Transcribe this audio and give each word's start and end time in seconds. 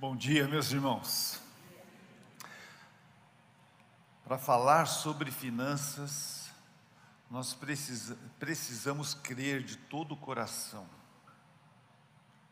Bom 0.00 0.14
dia, 0.14 0.46
meus 0.46 0.70
irmãos. 0.70 1.40
Para 4.22 4.38
falar 4.38 4.86
sobre 4.86 5.32
finanças, 5.32 6.48
nós 7.28 7.52
precisa, 7.52 8.16
precisamos 8.38 9.12
crer 9.12 9.60
de 9.60 9.76
todo 9.76 10.12
o 10.14 10.16
coração 10.16 10.88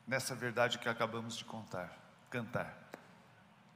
nessa 0.09 0.35
verdade 0.35 0.80
que 0.80 0.88
acabamos 0.88 1.37
de 1.37 1.45
contar, 1.45 1.96
cantar, 2.31 2.77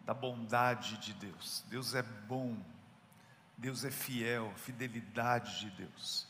da 0.04 0.12
bondade 0.12 0.96
de 0.96 1.14
Deus. 1.14 1.62
Deus 1.68 1.94
é 1.94 2.02
bom, 2.02 2.60
Deus 3.56 3.84
é 3.84 3.90
fiel, 3.92 4.52
fidelidade 4.56 5.60
de 5.60 5.70
Deus. 5.70 6.26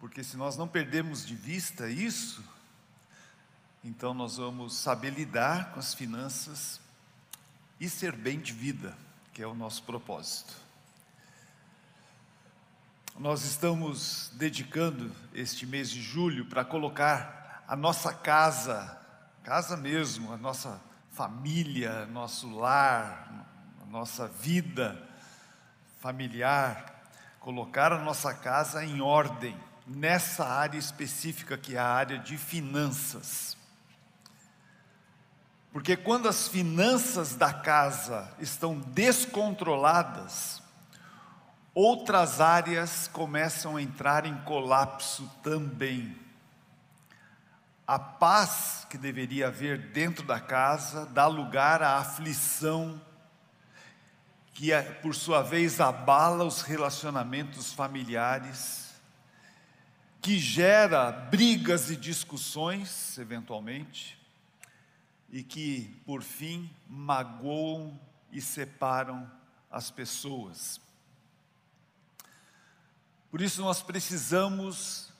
Porque 0.00 0.24
se 0.24 0.36
nós 0.36 0.56
não 0.56 0.66
perdermos 0.66 1.24
de 1.24 1.36
vista 1.36 1.88
isso, 1.88 2.42
então 3.84 4.14
nós 4.14 4.36
vamos 4.36 4.76
saber 4.76 5.10
lidar 5.10 5.72
com 5.72 5.80
as 5.80 5.92
finanças 5.92 6.80
e 7.80 7.88
ser 7.88 8.12
bem 8.12 8.38
de 8.38 8.52
vida, 8.52 8.96
que 9.32 9.42
é 9.42 9.46
o 9.46 9.54
nosso 9.54 9.82
propósito. 9.82 10.54
Nós 13.18 13.44
estamos 13.44 14.30
dedicando 14.34 15.12
este 15.34 15.66
mês 15.66 15.90
de 15.90 16.00
julho 16.00 16.46
para 16.46 16.64
colocar 16.64 17.64
a 17.66 17.74
nossa 17.74 18.12
casa, 18.12 18.98
casa 19.42 19.76
mesmo, 19.76 20.32
a 20.32 20.36
nossa 20.36 20.80
família, 21.10 22.06
nosso 22.06 22.50
lar, 22.50 23.46
a 23.82 23.86
nossa 23.86 24.28
vida 24.28 25.08
familiar, 26.00 27.02
colocar 27.40 27.92
a 27.92 27.98
nossa 27.98 28.32
casa 28.32 28.84
em 28.84 29.00
ordem 29.00 29.56
nessa 29.86 30.46
área 30.46 30.78
específica 30.78 31.58
que 31.58 31.74
é 31.74 31.78
a 31.78 31.86
área 31.86 32.18
de 32.18 32.38
finanças. 32.38 33.56
Porque 35.72 35.96
quando 35.96 36.28
as 36.28 36.48
finanças 36.48 37.34
da 37.34 37.50
casa 37.50 38.30
estão 38.38 38.78
descontroladas, 38.78 40.62
outras 41.74 42.42
áreas 42.42 43.08
começam 43.08 43.78
a 43.78 43.82
entrar 43.82 44.26
em 44.26 44.36
colapso 44.42 45.30
também. 45.42 46.14
A 47.86 47.98
paz 47.98 48.86
que 48.90 48.98
deveria 48.98 49.48
haver 49.48 49.78
dentro 49.78 50.26
da 50.26 50.38
casa 50.38 51.06
dá 51.06 51.26
lugar 51.26 51.82
à 51.82 51.96
aflição, 51.96 53.00
que 54.52 54.70
por 55.00 55.14
sua 55.14 55.42
vez 55.42 55.80
abala 55.80 56.44
os 56.44 56.60
relacionamentos 56.60 57.72
familiares, 57.72 58.92
que 60.20 60.38
gera 60.38 61.10
brigas 61.10 61.90
e 61.90 61.96
discussões, 61.96 63.16
eventualmente 63.16 64.21
e 65.32 65.42
que, 65.42 66.02
por 66.04 66.22
fim, 66.22 66.70
magoam 66.86 67.98
e 68.30 68.40
separam 68.40 69.28
as 69.70 69.90
pessoas. 69.90 70.78
Por 73.30 73.40
isso, 73.40 73.62
nós 73.62 73.82
precisamos 73.82 75.10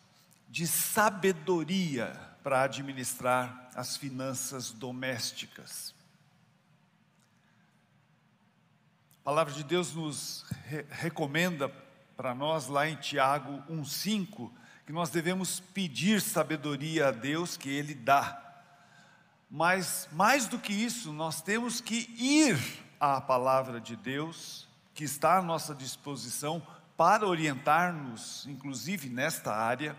de 0.50 0.66
sabedoria 0.66 2.08
para 2.42 2.62
administrar 2.62 3.70
as 3.74 3.96
finanças 3.96 4.70
domésticas. 4.70 5.94
A 9.20 9.24
palavra 9.24 9.54
de 9.54 9.64
Deus 9.64 9.94
nos 9.94 10.44
re 10.66 10.84
recomenda 10.90 11.70
para 12.16 12.34
nós, 12.34 12.66
lá 12.66 12.86
em 12.86 12.96
Tiago 12.96 13.62
1,5, 13.72 14.52
que 14.84 14.92
nós 14.92 15.08
devemos 15.08 15.58
pedir 15.58 16.20
sabedoria 16.20 17.08
a 17.08 17.10
Deus 17.12 17.56
que 17.56 17.70
Ele 17.70 17.94
dá 17.94 18.41
mas 19.54 20.08
mais 20.12 20.46
do 20.46 20.58
que 20.58 20.72
isso, 20.72 21.12
nós 21.12 21.42
temos 21.42 21.78
que 21.78 22.08
ir 22.16 22.58
à 22.98 23.20
palavra 23.20 23.78
de 23.78 23.94
Deus, 23.94 24.66
que 24.94 25.04
está 25.04 25.36
à 25.36 25.42
nossa 25.42 25.74
disposição 25.74 26.66
para 26.96 27.26
orientar-nos, 27.26 28.46
inclusive 28.46 29.10
nesta 29.10 29.54
área, 29.54 29.94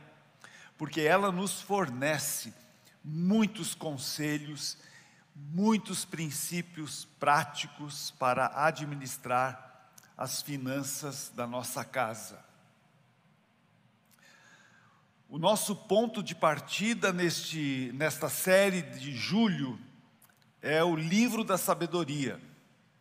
porque 0.76 1.02
ela 1.02 1.32
nos 1.32 1.62
fornece 1.62 2.52
muitos 3.04 3.76
conselhos, 3.76 4.76
muitos 5.36 6.04
princípios 6.04 7.06
práticos 7.20 8.10
para 8.18 8.52
administrar 8.56 9.92
as 10.18 10.42
finanças 10.42 11.32
da 11.36 11.46
nossa 11.46 11.86
casa. 11.86 12.44
O 15.34 15.40
nosso 15.40 15.76
ponto 15.76 16.22
de 16.22 16.36
partida 16.36 17.12
neste, 17.12 17.90
nesta 17.96 18.30
série 18.30 18.84
de 18.84 19.16
julho 19.16 19.80
é 20.62 20.84
o 20.84 20.96
livro 20.96 21.44
da 21.44 21.58
sabedoria. 21.58 22.40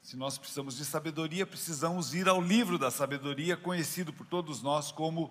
Se 0.00 0.16
nós 0.16 0.38
precisamos 0.38 0.78
de 0.78 0.86
sabedoria, 0.86 1.46
precisamos 1.46 2.14
ir 2.14 2.26
ao 2.30 2.40
livro 2.40 2.78
da 2.78 2.90
sabedoria, 2.90 3.54
conhecido 3.54 4.14
por 4.14 4.24
todos 4.26 4.62
nós 4.62 4.90
como 4.90 5.30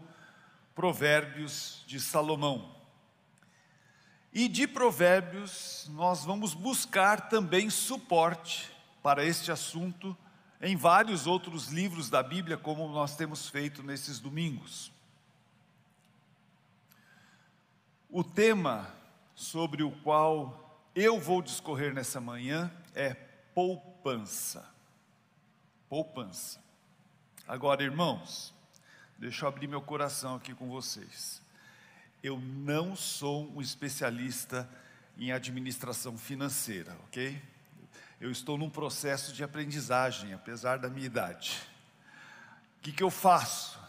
Provérbios 0.76 1.84
de 1.88 2.00
Salomão. 2.00 2.72
E 4.32 4.48
de 4.48 4.68
Provérbios, 4.68 5.90
nós 5.94 6.24
vamos 6.24 6.54
buscar 6.54 7.30
também 7.30 7.72
suporte 7.72 8.72
para 9.02 9.26
este 9.26 9.52
assunto 9.52 10.16
em 10.62 10.76
vários 10.76 11.26
outros 11.26 11.70
livros 11.70 12.12
da 12.12 12.22
Bíblia, 12.22 12.60
como 12.60 12.88
nós 12.90 13.16
temos 13.16 13.50
feito 13.50 13.82
nesses 13.82 14.20
domingos. 14.20 14.92
O 18.14 18.26
tema 18.26 18.94
sobre 19.34 19.84
o 19.84 19.92
qual 20.04 20.92
eu 20.94 21.18
vou 21.18 21.42
discorrer 21.42 21.94
nessa 21.94 22.20
manhã 22.20 22.70
é 22.94 23.14
poupança. 23.14 24.70
Poupança. 25.88 26.62
Agora, 27.48 27.82
irmãos, 27.82 28.54
deixa 29.18 29.46
eu 29.46 29.48
abrir 29.48 29.66
meu 29.66 29.82
coração 29.82 30.36
aqui 30.36 30.54
com 30.54 30.68
vocês. 30.68 31.42
Eu 32.22 32.38
não 32.38 32.98
sou 32.98 33.50
um 33.56 33.62
especialista 33.62 34.70
em 35.18 35.32
administração 35.32 36.18
financeira, 36.18 36.98
ok? 37.06 37.42
Eu 38.20 38.30
estou 38.30 38.58
num 38.58 38.70
processo 38.70 39.32
de 39.32 39.42
aprendizagem, 39.42 40.34
apesar 40.34 40.80
da 40.80 40.90
minha 40.90 41.06
idade. 41.06 41.62
O 42.78 42.82
que, 42.82 42.92
que 42.92 43.04
eu 43.04 43.10
faço? 43.10 43.80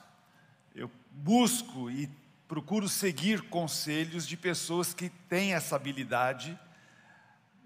Eu 0.76 0.88
busco 1.10 1.90
e 1.90 2.21
procuro 2.52 2.86
seguir 2.86 3.48
conselhos 3.48 4.28
de 4.28 4.36
pessoas 4.36 4.92
que 4.92 5.08
têm 5.08 5.54
essa 5.54 5.74
habilidade 5.74 6.60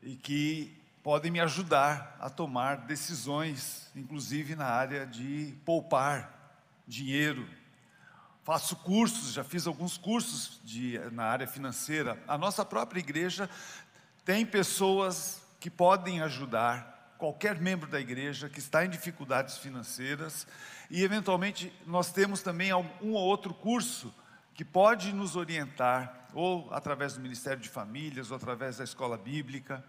e 0.01 0.15
que 0.15 0.81
podem 1.03 1.29
me 1.29 1.41
ajudar 1.41 2.17
a 2.21 2.31
tomar 2.31 2.77
decisões, 2.87 3.91
inclusive 3.97 4.55
na 4.55 4.67
área 4.67 5.05
de 5.05 5.57
poupar 5.65 6.63
dinheiro. 6.87 7.49
Faço 8.45 8.77
cursos, 8.77 9.33
já 9.33 9.43
fiz 9.43 9.67
alguns 9.67 9.99
cursos 9.99 10.61
de, 10.63 11.01
na 11.11 11.25
área 11.25 11.49
financeira. 11.49 12.23
A 12.29 12.39
nossa 12.39 12.65
própria 12.65 13.01
igreja 13.01 13.51
tem 14.25 14.47
pessoas 14.47 15.43
que 15.59 15.69
podem 15.69 16.23
ajudar 16.23 17.17
qualquer 17.19 17.61
membro 17.61 17.91
da 17.91 18.01
igreja 18.01 18.49
que 18.49 18.61
está 18.61 18.85
em 18.85 18.89
dificuldades 18.89 19.59
financeiras 19.59 20.47
e 20.89 21.03
eventualmente 21.03 21.73
nós 21.85 22.13
temos 22.13 22.41
também 22.41 22.73
um 22.73 23.15
ou 23.15 23.25
outro 23.25 23.53
curso 23.53 24.15
que 24.57 24.65
pode 24.65 25.13
nos 25.13 25.37
orientar, 25.37 26.29
ou 26.33 26.73
através 26.73 27.13
do 27.13 27.21
Ministério 27.21 27.63
de 27.63 27.69
Famílias, 27.69 28.31
ou 28.31 28.39
através 28.39 28.79
da 28.79 28.85
escola 28.85 29.19
bíblica, 29.19 29.85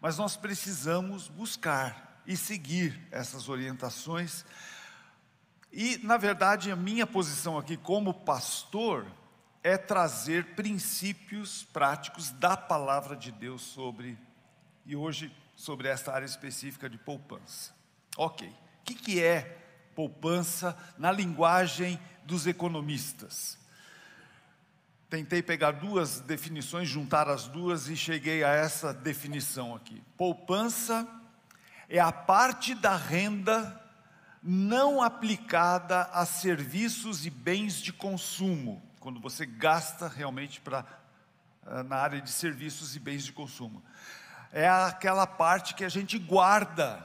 mas 0.00 0.16
nós 0.16 0.34
precisamos 0.34 1.28
buscar 1.28 2.22
e 2.26 2.38
seguir 2.38 2.98
essas 3.10 3.50
orientações. 3.50 4.46
E, 5.70 5.98
na 5.98 6.16
verdade, 6.16 6.70
a 6.70 6.76
minha 6.76 7.06
posição 7.06 7.58
aqui 7.58 7.76
como 7.76 8.14
pastor 8.14 9.06
é 9.62 9.76
trazer 9.76 10.54
princípios 10.54 11.64
práticos 11.64 12.30
da 12.30 12.56
palavra 12.56 13.14
de 13.14 13.30
Deus 13.30 13.60
sobre, 13.60 14.18
e 14.86 14.96
hoje, 14.96 15.30
sobre 15.54 15.88
esta 15.88 16.14
área 16.14 16.24
específica 16.24 16.88
de 16.88 16.96
poupança. 16.96 17.74
Ok, 18.16 18.48
o 18.48 18.84
que, 18.84 18.94
que 18.94 19.22
é 19.22 19.42
poupança 19.94 20.74
na 20.96 21.12
linguagem 21.12 22.00
dos 22.24 22.46
economistas? 22.46 23.65
Tentei 25.08 25.40
pegar 25.40 25.70
duas 25.72 26.20
definições, 26.20 26.88
juntar 26.88 27.28
as 27.28 27.46
duas 27.46 27.88
e 27.88 27.96
cheguei 27.96 28.42
a 28.42 28.48
essa 28.48 28.92
definição 28.92 29.74
aqui. 29.74 30.02
Poupança 30.16 31.06
é 31.88 32.00
a 32.00 32.10
parte 32.10 32.74
da 32.74 32.96
renda 32.96 33.80
não 34.42 35.00
aplicada 35.00 36.02
a 36.12 36.26
serviços 36.26 37.24
e 37.24 37.30
bens 37.30 37.80
de 37.80 37.92
consumo, 37.92 38.82
quando 38.98 39.20
você 39.20 39.46
gasta 39.46 40.08
realmente 40.08 40.60
para 40.60 40.84
eh, 41.66 41.82
na 41.84 41.96
área 41.96 42.20
de 42.20 42.30
serviços 42.30 42.96
e 42.96 42.98
bens 42.98 43.24
de 43.24 43.32
consumo. 43.32 43.82
É 44.52 44.68
aquela 44.68 45.26
parte 45.26 45.74
que 45.74 45.84
a 45.84 45.88
gente 45.88 46.18
guarda 46.18 47.04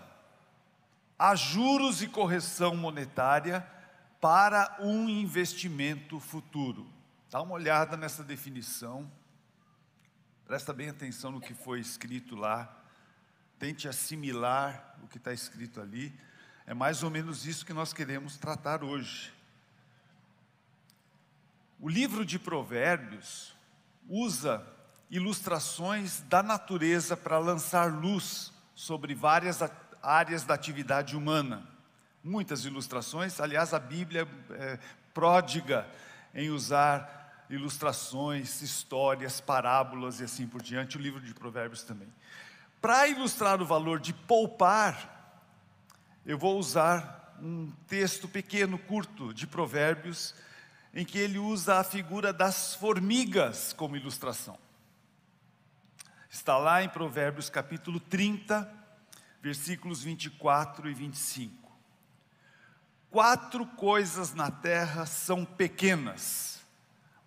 a 1.17 1.35
juros 1.35 2.01
e 2.01 2.07
correção 2.07 2.75
monetária 2.75 3.65
para 4.19 4.77
um 4.79 5.07
investimento 5.07 6.19
futuro. 6.19 6.87
Dá 7.31 7.41
uma 7.41 7.53
olhada 7.53 7.97
nessa 7.97 8.23
definição, 8.23 9.09
presta 10.45 10.71
bem 10.73 10.89
atenção 10.89 11.31
no 11.31 11.41
que 11.41 11.53
foi 11.53 11.79
escrito 11.79 12.35
lá 12.35 12.77
tente 13.57 13.87
assimilar 13.87 14.97
o 15.03 15.07
que 15.07 15.17
está 15.17 15.31
escrito 15.31 15.79
ali. 15.79 16.11
É 16.65 16.73
mais 16.73 17.03
ou 17.03 17.11
menos 17.11 17.45
isso 17.45 17.63
que 17.63 17.71
nós 17.71 17.93
queremos 17.93 18.35
tratar 18.35 18.83
hoje. 18.83 19.31
O 21.79 21.87
livro 21.87 22.25
de 22.25 22.39
Provérbios 22.39 23.55
usa 24.09 24.65
ilustrações 25.11 26.21
da 26.21 26.41
natureza 26.41 27.15
para 27.15 27.37
lançar 27.37 27.93
luz 27.93 28.51
sobre 28.73 29.13
várias 29.13 29.59
áreas 30.01 30.43
da 30.43 30.55
atividade 30.55 31.15
humana. 31.15 31.69
Muitas 32.23 32.65
ilustrações, 32.65 33.39
aliás, 33.39 33.75
a 33.75 33.79
Bíblia 33.79 34.27
é 34.51 34.79
pródiga 35.13 35.87
em 36.33 36.49
usar 36.49 37.20
ilustrações, 37.51 38.61
histórias, 38.61 39.41
parábolas 39.41 40.19
e 40.19 40.23
assim 40.23 40.47
por 40.47 40.61
diante, 40.61 40.97
o 40.97 41.01
livro 41.01 41.19
de 41.19 41.33
Provérbios 41.33 41.83
também. 41.83 42.07
Para 42.81 43.07
ilustrar 43.07 43.61
o 43.61 43.65
valor 43.65 43.99
de 43.99 44.13
poupar, 44.13 45.37
eu 46.25 46.37
vou 46.37 46.57
usar 46.57 47.35
um 47.41 47.71
texto 47.87 48.27
pequeno, 48.27 48.79
curto, 48.79 49.33
de 49.33 49.45
Provérbios, 49.45 50.33
em 50.93 51.05
que 51.05 51.17
ele 51.17 51.37
usa 51.37 51.79
a 51.79 51.83
figura 51.83 52.31
das 52.33 52.75
formigas 52.75 53.73
como 53.73 53.95
ilustração. 53.95 54.57
Está 56.29 56.57
lá 56.57 56.81
em 56.81 56.89
Provérbios 56.89 57.49
capítulo 57.49 57.99
30, 57.99 58.71
versículos 59.41 60.01
24 60.01 60.89
e 60.89 60.93
25. 60.93 61.71
Quatro 63.09 63.65
coisas 63.65 64.33
na 64.33 64.49
terra 64.49 65.05
são 65.05 65.43
pequenas, 65.43 66.50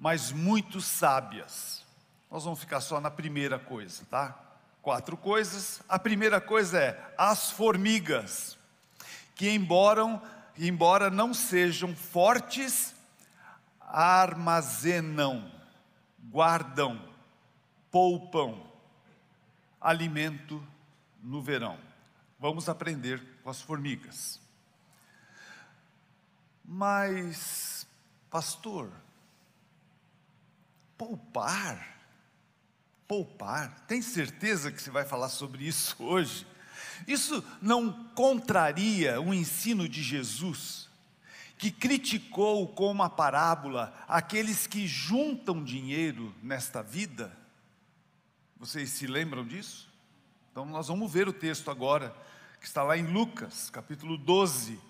mas 0.05 0.31
muito 0.31 0.83
sábias. 0.83 1.83
Nós 2.31 2.45
vamos 2.45 2.61
ficar 2.61 2.83
só 2.83 3.01
na 3.01 3.11
primeira 3.11 3.59
coisa, 3.59 4.05
tá? 4.11 4.39
Quatro 4.83 5.17
coisas. 5.17 5.81
A 5.89 5.99
primeira 5.99 6.43
coisa 6.43 6.79
é 6.79 7.15
as 7.17 7.51
formigas, 7.51 8.59
que 9.35 9.49
embora, 9.49 10.03
embora 10.59 11.09
não 11.09 11.33
sejam 11.33 11.97
fortes, 11.97 12.95
armazenam, 13.81 15.51
guardam, 16.25 17.01
poupam 17.91 18.61
alimento 19.81 20.63
no 21.23 21.41
verão. 21.41 21.79
Vamos 22.39 22.69
aprender 22.69 23.23
com 23.43 23.49
as 23.49 23.63
formigas. 23.63 24.39
Mas, 26.63 27.87
pastor, 28.29 28.93
poupar, 30.97 31.99
poupar, 33.07 33.81
tem 33.87 34.01
certeza 34.01 34.71
que 34.71 34.83
você 34.83 34.91
vai 34.91 35.05
falar 35.05 35.29
sobre 35.29 35.67
isso 35.67 35.97
hoje? 36.03 36.47
Isso 37.07 37.45
não 37.61 37.93
contraria 38.15 39.21
o 39.21 39.35
ensino 39.35 39.89
de 39.89 40.03
Jesus, 40.03 40.89
que 41.59 41.71
criticou 41.71 42.69
com 42.69 42.91
uma 42.91 43.11
parábola 43.11 43.95
aqueles 44.09 44.67
que 44.67 44.87
juntam 44.87 45.63
dinheiro 45.63 46.35
nesta 46.43 46.83
vida? 46.83 47.37
Vocês 48.57 48.91
se 48.91 49.07
lembram 49.07 49.47
disso? 49.47 49.93
Então 50.51 50.65
nós 50.65 50.89
vamos 50.89 51.13
ver 51.13 51.29
o 51.29 51.33
texto 51.33 51.71
agora, 51.71 52.15
que 52.61 52.67
está 52.67 52.83
lá 52.83 52.97
em 52.97 53.07
Lucas, 53.07 53.69
capítulo 53.71 54.17
12, 54.17 54.81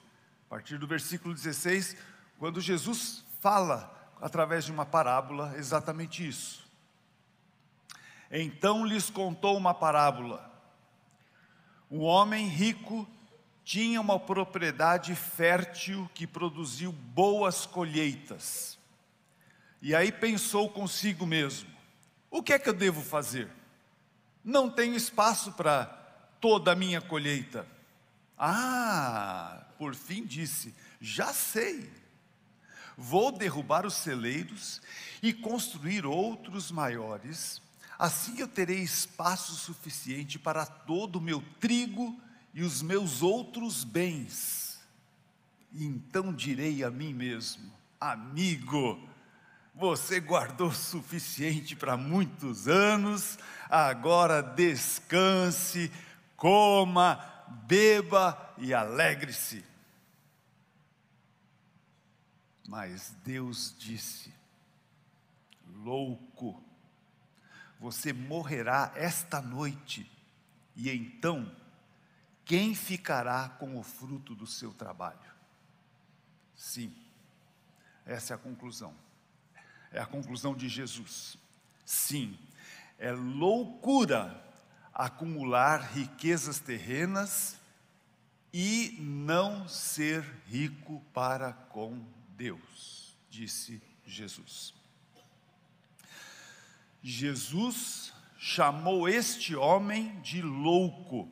a 0.47 0.51
partir 0.51 0.79
do 0.79 0.87
versículo 0.87 1.35
16, 1.35 1.97
quando 2.39 2.61
Jesus 2.61 3.25
fala 3.41 4.04
através 4.25 4.65
de 4.65 4.73
uma 4.73 4.85
parábola 4.87 5.55
exatamente 5.57 6.27
isso. 6.27 6.65
Então 8.31 8.85
lhes 8.85 9.11
contou 9.11 9.57
uma 9.57 9.73
parábola. 9.73 10.51
Um 11.91 12.01
homem 12.01 12.49
rico 12.49 13.07
tinha 13.63 14.01
uma 14.01 14.19
propriedade 14.19 15.15
fértil 15.15 16.11
que 16.15 16.27
produziu 16.27 16.91
boas 16.91 17.67
colheitas. 17.67 18.79
E 19.83 19.95
aí 19.95 20.11
pensou 20.11 20.71
consigo 20.71 21.27
mesmo: 21.27 21.69
o 22.31 22.43
que 22.43 22.55
é 22.55 22.59
que 22.59 22.69
eu 22.69 22.75
devo 22.75 23.03
fazer? 23.03 23.51
não 24.45 24.69
tenho 24.69 24.95
espaço 24.95 25.53
para 25.53 25.87
toda 26.39 26.73
a 26.73 26.77
minha 26.77 27.01
colheita. 27.01 27.67
Ah, 28.37 29.65
por 29.79 29.95
fim 29.95 30.25
disse: 30.25 30.75
já 31.01 31.33
sei. 31.33 31.91
Vou 32.97 33.33
derrubar 33.33 33.85
os 33.85 33.95
celeiros 33.95 34.81
e 35.23 35.33
construir 35.33 36.07
outros 36.07 36.71
maiores, 36.71 37.61
assim 37.99 38.39
eu 38.39 38.49
terei 38.49 38.81
espaço 38.81 39.55
suficiente 39.55 40.39
para 40.39 40.65
todo 40.65 41.17
o 41.17 41.21
meu 41.21 41.43
trigo 41.59 42.19
e 42.53 42.63
os 42.63 42.83
meus 42.83 43.23
outros 43.23 43.83
bens. 43.83 44.79
Então 45.73 46.33
direi 46.33 46.85
a 46.85 46.91
mim 46.91 47.13
mesmo: 47.13 47.73
amigo, 48.01 49.09
você 49.75 50.21
guardou 50.21 50.69
o 50.69 50.75
suficiente 50.75 51.75
para 51.75 51.97
muitos 51.97 52.69
anos, 52.69 53.37
agora 53.69 54.41
descanse, 54.41 55.91
coma, 56.37 57.19
beba 57.67 58.55
e 58.59 58.73
alegre-se. 58.73 59.65
Mas 62.67 63.15
Deus 63.25 63.75
disse: 63.79 64.33
louco, 65.67 66.63
você 67.79 68.13
morrerá 68.13 68.93
esta 68.95 69.41
noite, 69.41 70.11
e 70.75 70.91
então, 70.91 71.51
quem 72.45 72.75
ficará 72.75 73.49
com 73.49 73.79
o 73.79 73.83
fruto 73.83 74.35
do 74.35 74.47
seu 74.47 74.73
trabalho? 74.73 75.33
Sim, 76.55 76.95
essa 78.07 78.33
é 78.33 78.37
a 78.37 78.39
conclusão 78.39 78.95
é 79.95 80.01
a 80.01 80.07
conclusão 80.07 80.55
de 80.55 80.69
Jesus. 80.69 81.39
Sim, 81.87 82.37
é 82.99 83.13
loucura 83.13 84.43
acumular 84.93 85.93
riquezas 85.93 86.59
terrenas 86.59 87.57
e 88.53 88.97
não 89.01 89.69
ser 89.69 90.23
rico 90.47 91.01
para 91.13 91.53
com 91.53 92.05
Deus, 92.37 93.17
disse 93.31 93.83
Jesus. 94.05 94.75
Jesus 97.03 98.13
chamou 98.39 99.09
este 99.09 99.55
homem 99.55 100.21
de 100.21 100.43
louco. 100.43 101.31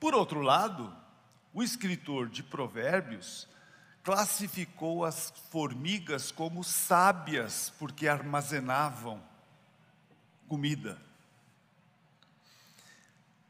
Por 0.00 0.14
outro 0.14 0.40
lado, 0.40 0.94
o 1.52 1.62
escritor 1.62 2.28
de 2.28 2.42
Provérbios 2.42 3.48
classificou 4.02 5.04
as 5.04 5.32
formigas 5.50 6.32
como 6.32 6.64
sábias, 6.64 7.72
porque 7.78 8.08
armazenavam 8.08 9.22
comida. 10.48 11.00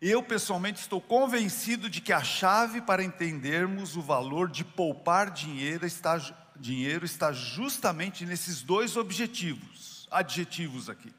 Eu 0.05 0.21
pessoalmente 0.21 0.81
estou 0.81 1.01
convencido 1.01 1.89
de 1.89 2.01
que 2.01 2.13
a 2.13 2.25
chave 2.25 2.81
para 2.81 3.05
entendermos 3.05 3.97
o 3.97 4.03
valor 4.03 4.51
de 4.51 4.65
poupar 4.65 5.31
dinheiro 5.31 5.87
está, 5.87 6.19
dinheiro 6.57 7.05
está 7.05 7.31
justamente 7.31 8.27
nesses 8.27 8.63
dois 8.63 8.97
objetivos, 8.97 10.09
adjetivos 10.11 10.91
aqui: 10.91 11.15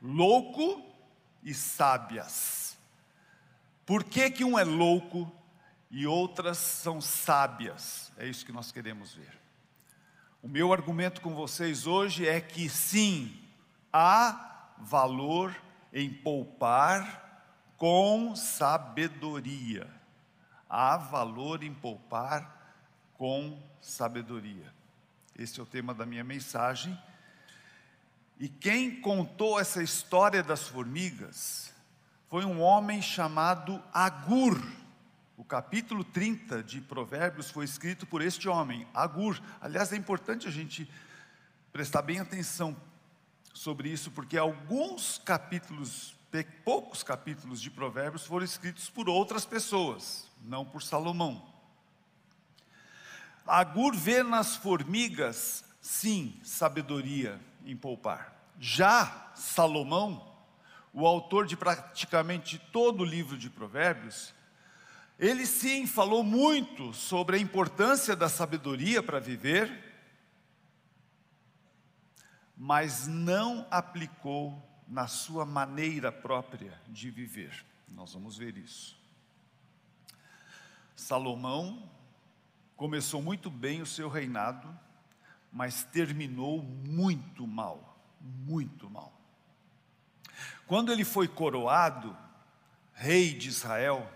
louco 0.00 0.82
e 1.42 1.52
sábias. 1.52 2.78
Por 3.84 4.02
que, 4.02 4.30
que 4.30 4.44
um 4.44 4.58
é 4.58 4.64
louco 4.64 5.30
e 5.90 6.06
outras 6.06 6.56
são 6.56 7.02
sábias. 7.02 8.10
É 8.16 8.26
isso 8.26 8.46
que 8.46 8.50
nós 8.50 8.72
queremos 8.72 9.12
ver. 9.12 9.38
O 10.42 10.48
meu 10.48 10.72
argumento 10.72 11.20
com 11.20 11.34
vocês 11.34 11.86
hoje 11.86 12.26
é 12.26 12.40
que 12.40 12.66
sim, 12.70 13.38
há 13.92 14.72
valor 14.78 15.54
em 15.92 16.10
poupar 16.10 17.23
com 17.76 18.34
sabedoria. 18.36 19.88
Há 20.68 20.96
valor 20.96 21.62
em 21.62 21.72
poupar 21.72 22.76
com 23.16 23.60
sabedoria. 23.80 24.72
Esse 25.38 25.60
é 25.60 25.62
o 25.62 25.66
tema 25.66 25.94
da 25.94 26.06
minha 26.06 26.24
mensagem. 26.24 26.98
E 28.38 28.48
quem 28.48 29.00
contou 29.00 29.60
essa 29.60 29.82
história 29.82 30.42
das 30.42 30.68
formigas 30.68 31.72
foi 32.28 32.44
um 32.44 32.60
homem 32.60 33.00
chamado 33.00 33.82
Agur. 33.92 34.60
O 35.36 35.44
capítulo 35.44 36.04
30 36.04 36.62
de 36.62 36.80
Provérbios 36.80 37.50
foi 37.50 37.64
escrito 37.64 38.06
por 38.06 38.22
este 38.22 38.48
homem, 38.48 38.86
Agur. 38.94 39.40
Aliás, 39.60 39.92
é 39.92 39.96
importante 39.96 40.46
a 40.48 40.50
gente 40.50 40.88
prestar 41.72 42.02
bem 42.02 42.20
atenção 42.20 42.76
sobre 43.52 43.88
isso, 43.88 44.10
porque 44.10 44.36
alguns 44.36 45.20
capítulos, 45.24 46.16
poucos 46.42 47.02
capítulos 47.02 47.60
de 47.60 47.70
Provérbios 47.70 48.26
foram 48.26 48.44
escritos 48.44 48.90
por 48.90 49.08
outras 49.08 49.44
pessoas, 49.46 50.26
não 50.42 50.64
por 50.64 50.82
Salomão. 50.82 51.46
Agur 53.46 53.94
vê 53.94 54.22
nas 54.22 54.56
formigas, 54.56 55.62
sim, 55.80 56.40
sabedoria 56.42 57.38
em 57.64 57.76
poupar. 57.76 58.34
Já 58.58 59.30
Salomão 59.36 60.34
o 60.94 61.08
autor 61.08 61.44
de 61.44 61.56
praticamente 61.56 62.56
todo 62.72 63.00
o 63.00 63.04
livro 63.04 63.36
de 63.36 63.50
Provérbios, 63.50 64.32
ele 65.18 65.44
sim 65.44 65.88
falou 65.88 66.22
muito 66.22 66.92
sobre 66.92 67.36
a 67.36 67.40
importância 67.40 68.14
da 68.14 68.28
sabedoria 68.28 69.02
para 69.02 69.18
viver, 69.18 69.92
mas 72.56 73.08
não 73.08 73.66
aplicou 73.72 74.62
na 74.86 75.06
sua 75.06 75.44
maneira 75.44 76.12
própria 76.12 76.80
de 76.88 77.10
viver. 77.10 77.64
Nós 77.88 78.12
vamos 78.12 78.36
ver 78.36 78.56
isso. 78.56 78.96
Salomão 80.94 81.90
começou 82.76 83.22
muito 83.22 83.50
bem 83.50 83.82
o 83.82 83.86
seu 83.86 84.08
reinado, 84.08 84.68
mas 85.52 85.84
terminou 85.84 86.62
muito 86.62 87.46
mal, 87.46 87.98
muito 88.20 88.88
mal. 88.90 89.12
Quando 90.66 90.92
ele 90.92 91.04
foi 91.04 91.28
coroado, 91.28 92.16
rei 92.92 93.34
de 93.34 93.48
Israel, 93.48 94.10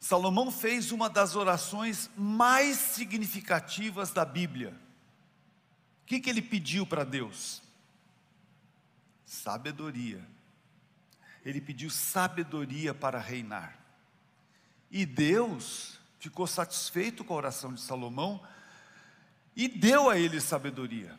Salomão 0.00 0.50
fez 0.50 0.92
uma 0.92 1.08
das 1.08 1.34
orações 1.34 2.10
mais 2.16 2.76
significativas 2.76 4.10
da 4.10 4.24
Bíblia. 4.24 4.70
O 6.02 6.06
que, 6.06 6.20
que 6.20 6.30
ele 6.30 6.42
pediu 6.42 6.86
para 6.86 7.02
Deus? 7.02 7.65
Sabedoria. 9.26 10.24
Ele 11.44 11.60
pediu 11.60 11.90
sabedoria 11.90 12.94
para 12.94 13.18
reinar. 13.18 13.76
E 14.90 15.04
Deus 15.04 15.98
ficou 16.18 16.46
satisfeito 16.46 17.24
com 17.24 17.34
a 17.34 17.36
oração 17.36 17.74
de 17.74 17.80
Salomão 17.80 18.40
e 19.54 19.68
deu 19.68 20.08
a 20.08 20.18
ele 20.18 20.40
sabedoria. 20.40 21.18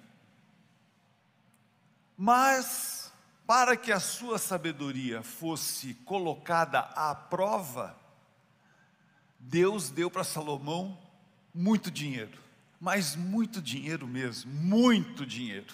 Mas, 2.17 3.11
para 3.45 3.77
que 3.77 3.91
a 3.91 3.99
sua 3.99 4.39
sabedoria 4.39 5.21
fosse 5.21 5.93
colocada 5.93 6.79
à 6.79 7.13
prova, 7.13 7.95
Deus 9.39 9.89
deu 9.89 10.09
para 10.09 10.23
Salomão 10.23 10.97
muito 11.53 11.91
dinheiro, 11.91 12.41
mas 12.79 13.15
muito 13.15 13.61
dinheiro 13.61 14.07
mesmo, 14.07 14.51
muito 14.51 15.25
dinheiro. 15.25 15.73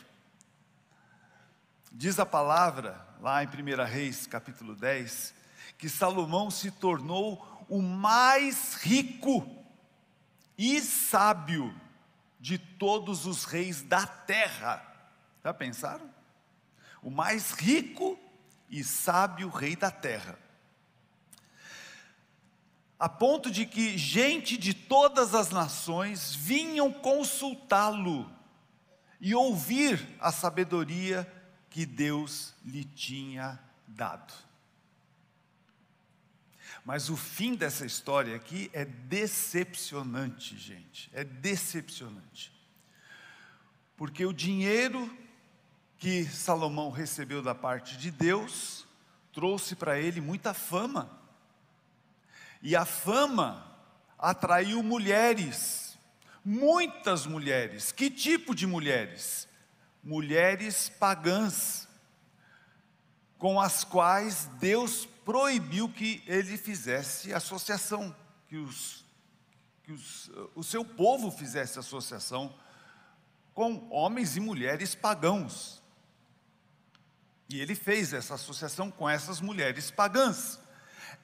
Diz 1.95 2.17
a 2.17 2.25
palavra, 2.25 3.07
lá 3.21 3.43
em 3.43 3.47
1 3.47 3.85
Reis, 3.85 4.25
capítulo 4.25 4.75
10, 4.75 5.31
que 5.77 5.87
Salomão 5.87 6.49
se 6.49 6.71
tornou 6.71 7.65
o 7.69 7.83
mais 7.83 8.73
rico 8.73 9.47
e 10.57 10.81
sábio 10.81 11.71
de 12.39 12.57
todos 12.57 13.27
os 13.27 13.43
reis 13.43 13.83
da 13.83 14.07
terra. 14.07 14.83
Já 15.43 15.53
pensaram? 15.53 16.09
O 17.03 17.11
mais 17.11 17.51
rico 17.51 18.17
e 18.67 18.83
sábio 18.83 19.49
rei 19.49 19.75
da 19.75 19.91
terra. 19.91 20.39
A 22.97 23.07
ponto 23.07 23.51
de 23.51 23.67
que 23.67 23.99
gente 23.99 24.57
de 24.57 24.73
todas 24.73 25.35
as 25.35 25.51
nações 25.51 26.33
vinham 26.33 26.91
consultá-lo 26.91 28.27
e 29.21 29.35
ouvir 29.35 30.17
a 30.19 30.31
sabedoria 30.31 31.31
que 31.73 31.87
Deus 31.87 32.53
lhe 32.63 32.85
tinha 32.85 33.59
dado. 33.87 34.31
Mas 36.85 37.09
o 37.09 37.17
fim 37.17 37.55
dessa 37.55 37.83
história 37.83 38.35
aqui 38.35 38.69
é 38.73 38.85
decepcionante, 38.85 40.55
gente. 40.55 41.09
É 41.11 41.23
decepcionante. 41.23 42.53
Porque 43.97 44.23
o 44.23 44.31
dinheiro 44.31 45.11
que 45.97 46.23
Salomão 46.25 46.91
recebeu 46.91 47.41
da 47.41 47.55
parte 47.55 47.97
de 47.97 48.11
Deus 48.11 48.85
trouxe 49.31 49.75
para 49.75 49.99
ele 49.99 50.21
muita 50.21 50.53
fama. 50.53 51.09
E 52.61 52.75
a 52.75 52.85
fama 52.85 53.65
atraiu 54.19 54.83
mulheres, 54.83 55.97
muitas 56.45 57.25
mulheres. 57.25 57.91
Que 57.91 58.11
tipo 58.11 58.53
de 58.53 58.67
mulheres? 58.67 59.47
Mulheres 60.03 60.89
pagãs, 60.89 61.87
com 63.37 63.59
as 63.59 63.83
quais 63.83 64.45
Deus 64.59 65.05
proibiu 65.25 65.89
que 65.89 66.23
ele 66.27 66.57
fizesse 66.57 67.33
associação, 67.33 68.15
que, 68.47 68.57
os, 68.57 69.05
que 69.83 69.91
os, 69.91 70.31
o 70.55 70.63
seu 70.63 70.83
povo 70.83 71.31
fizesse 71.31 71.79
associação 71.79 72.53
com 73.53 73.87
homens 73.89 74.35
e 74.35 74.39
mulheres 74.39 74.95
pagãos. 74.95 75.81
E 77.49 77.61
ele 77.61 77.75
fez 77.75 78.13
essa 78.13 78.33
associação 78.33 78.89
com 78.89 79.09
essas 79.09 79.39
mulheres 79.39 79.91
pagãs. 79.91 80.59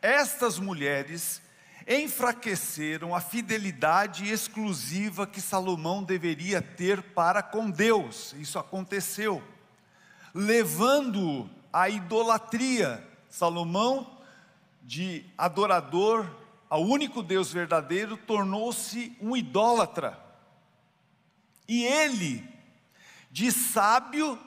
Estas 0.02 0.60
mulheres 0.60 1.42
enfraqueceram 1.90 3.16
a 3.16 3.20
fidelidade 3.20 4.30
exclusiva 4.30 5.26
que 5.26 5.42
Salomão 5.42 6.04
deveria 6.04 6.62
ter 6.62 7.02
para 7.02 7.42
com 7.42 7.68
Deus. 7.68 8.36
Isso 8.38 8.60
aconteceu, 8.60 9.44
levando-o 10.32 11.50
à 11.74 11.90
idolatria, 11.90 13.04
Salomão, 13.28 14.20
de 14.84 15.26
adorador 15.36 16.30
ao 16.70 16.84
único 16.84 17.24
Deus 17.24 17.52
verdadeiro, 17.52 18.16
tornou-se 18.16 19.18
um 19.20 19.36
idólatra. 19.36 20.20
E 21.68 21.84
ele, 21.84 22.48
de 23.32 23.52
sábio, 23.52 24.38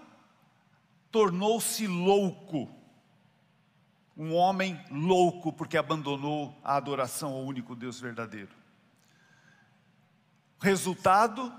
tornou-se 1.10 1.88
louco. 1.88 2.68
Um 4.16 4.34
homem 4.34 4.78
louco 4.90 5.52
porque 5.52 5.76
abandonou 5.76 6.58
a 6.62 6.76
adoração 6.76 7.32
ao 7.32 7.44
único 7.44 7.74
Deus 7.74 8.00
verdadeiro. 8.00 8.54
Resultado, 10.60 11.52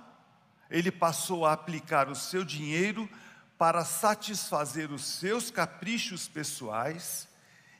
ele 0.70 0.92
passou 0.92 1.46
a 1.46 1.54
aplicar 1.54 2.10
o 2.10 2.16
seu 2.16 2.44
dinheiro 2.44 3.10
para 3.58 3.84
satisfazer 3.84 4.92
os 4.92 5.04
seus 5.06 5.52
caprichos 5.52 6.28
pessoais 6.28 7.28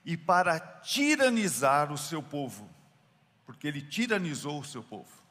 e 0.06 0.18
para 0.18 0.60
tiranizar 0.60 1.92
o 1.92 1.98
seu 1.98 2.22
povo, 2.22 2.70
porque 3.46 3.68
ele 3.68 3.82
tiranizou 3.82 4.60
o 4.60 4.66
seu 4.66 4.84
povo. 4.84 5.24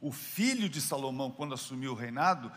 O 0.00 0.12
filho 0.12 0.68
de 0.68 0.80
Salomão, 0.80 1.30
quando 1.30 1.54
assumiu 1.54 1.92
o 1.92 1.96
reinado, 1.96 2.52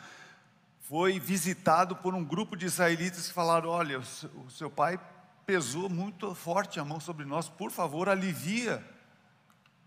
foi 0.91 1.21
visitado 1.21 1.95
por 1.95 2.13
um 2.13 2.21
grupo 2.21 2.57
de 2.57 2.65
israelitas 2.65 3.29
que 3.29 3.33
falaram: 3.33 3.69
Olha, 3.69 3.97
o 3.99 4.49
seu 4.49 4.69
pai 4.69 4.99
pesou 5.45 5.89
muito 5.89 6.35
forte 6.35 6.81
a 6.81 6.83
mão 6.83 6.99
sobre 6.99 7.23
nós, 7.23 7.47
por 7.47 7.71
favor, 7.71 8.09
alivia. 8.09 8.85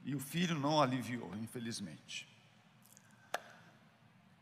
E 0.02 0.14
o 0.14 0.18
filho 0.18 0.58
não 0.58 0.80
aliviou, 0.80 1.30
infelizmente. 1.36 2.26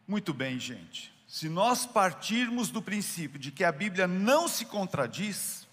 Muito 0.07 0.33
bem, 0.33 0.57
gente 0.61 1.13
se 1.33 1.49
nós 1.49 1.87
partirmos 1.87 2.69
do 2.69 2.83
princípio 2.83 3.39
de 3.39 3.51
que 3.51 3.65
a 3.65 3.73
Bíblia 3.73 4.07
não 4.07 4.47
se 4.47 4.67
contradiz, 4.67 5.67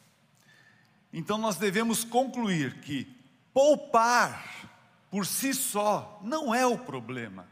então 1.12 1.38
nós 1.38 1.58
devemos 1.58 2.06
concluir 2.06 2.80
que 2.80 3.14
poupar 3.54 4.72
por 5.12 5.26
si 5.26 5.54
só 5.54 6.18
não 6.24 6.56
é 6.56 6.66
o 6.66 6.78
problema. 6.78 7.46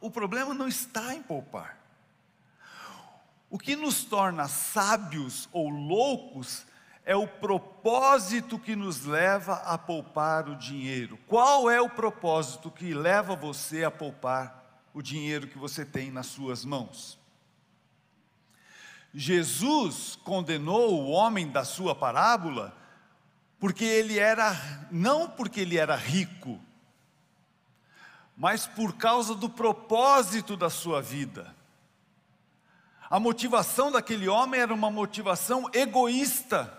O 0.00 0.12
problema 0.12 0.54
não 0.54 0.68
está 0.68 1.12
em 1.12 1.20
poupar. 1.20 1.79
O 3.50 3.58
que 3.58 3.74
nos 3.74 4.04
torna 4.04 4.46
sábios 4.46 5.48
ou 5.52 5.68
loucos 5.68 6.64
é 7.04 7.16
o 7.16 7.26
propósito 7.26 8.56
que 8.56 8.76
nos 8.76 9.04
leva 9.04 9.54
a 9.54 9.76
poupar 9.76 10.48
o 10.48 10.54
dinheiro. 10.54 11.18
Qual 11.26 11.68
é 11.68 11.80
o 11.80 11.90
propósito 11.90 12.70
que 12.70 12.94
leva 12.94 13.34
você 13.34 13.82
a 13.82 13.90
poupar 13.90 14.84
o 14.94 15.02
dinheiro 15.02 15.48
que 15.48 15.58
você 15.58 15.84
tem 15.84 16.12
nas 16.12 16.26
suas 16.26 16.64
mãos? 16.64 17.18
Jesus 19.12 20.16
condenou 20.22 21.02
o 21.02 21.10
homem 21.10 21.50
da 21.50 21.64
sua 21.64 21.96
parábola 21.96 22.76
porque 23.58 23.84
ele 23.84 24.18
era, 24.18 24.56
não 24.92 25.28
porque 25.28 25.60
ele 25.60 25.76
era 25.76 25.96
rico, 25.96 26.60
mas 28.36 28.66
por 28.66 28.94
causa 28.94 29.34
do 29.34 29.50
propósito 29.50 30.56
da 30.56 30.70
sua 30.70 31.02
vida. 31.02 31.54
A 33.10 33.18
motivação 33.18 33.90
daquele 33.90 34.28
homem 34.28 34.60
era 34.60 34.72
uma 34.72 34.88
motivação 34.88 35.68
egoísta. 35.74 36.72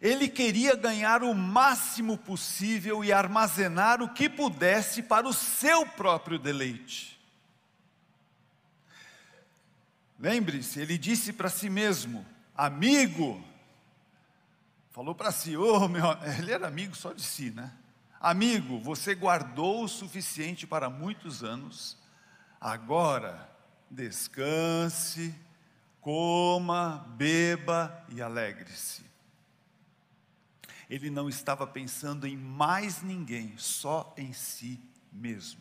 Ele 0.00 0.26
queria 0.26 0.74
ganhar 0.74 1.22
o 1.22 1.34
máximo 1.34 2.16
possível 2.16 3.04
e 3.04 3.12
armazenar 3.12 4.02
o 4.02 4.08
que 4.08 4.26
pudesse 4.26 5.02
para 5.02 5.28
o 5.28 5.34
seu 5.34 5.84
próprio 5.84 6.38
deleite. 6.38 7.20
Lembre-se, 10.18 10.80
ele 10.80 10.96
disse 10.96 11.30
para 11.34 11.50
si 11.50 11.68
mesmo: 11.68 12.24
amigo, 12.56 13.44
falou 14.92 15.14
para 15.14 15.30
si, 15.30 15.58
oh, 15.58 15.88
meu, 15.88 16.06
ele 16.38 16.52
era 16.52 16.66
amigo 16.66 16.96
só 16.96 17.12
de 17.12 17.22
si, 17.22 17.50
né? 17.50 17.70
Amigo, 18.18 18.80
você 18.80 19.14
guardou 19.14 19.84
o 19.84 19.88
suficiente 19.88 20.66
para 20.66 20.88
muitos 20.88 21.44
anos, 21.44 21.98
agora 22.58 23.51
descanse, 23.92 25.34
coma, 26.00 27.06
beba 27.16 28.04
e 28.08 28.22
alegre-se. 28.22 29.04
Ele 30.88 31.10
não 31.10 31.28
estava 31.28 31.66
pensando 31.66 32.26
em 32.26 32.36
mais 32.36 33.02
ninguém, 33.02 33.54
só 33.56 34.12
em 34.16 34.32
si 34.32 34.80
mesmo. 35.12 35.60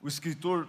O 0.00 0.08
escritor 0.08 0.68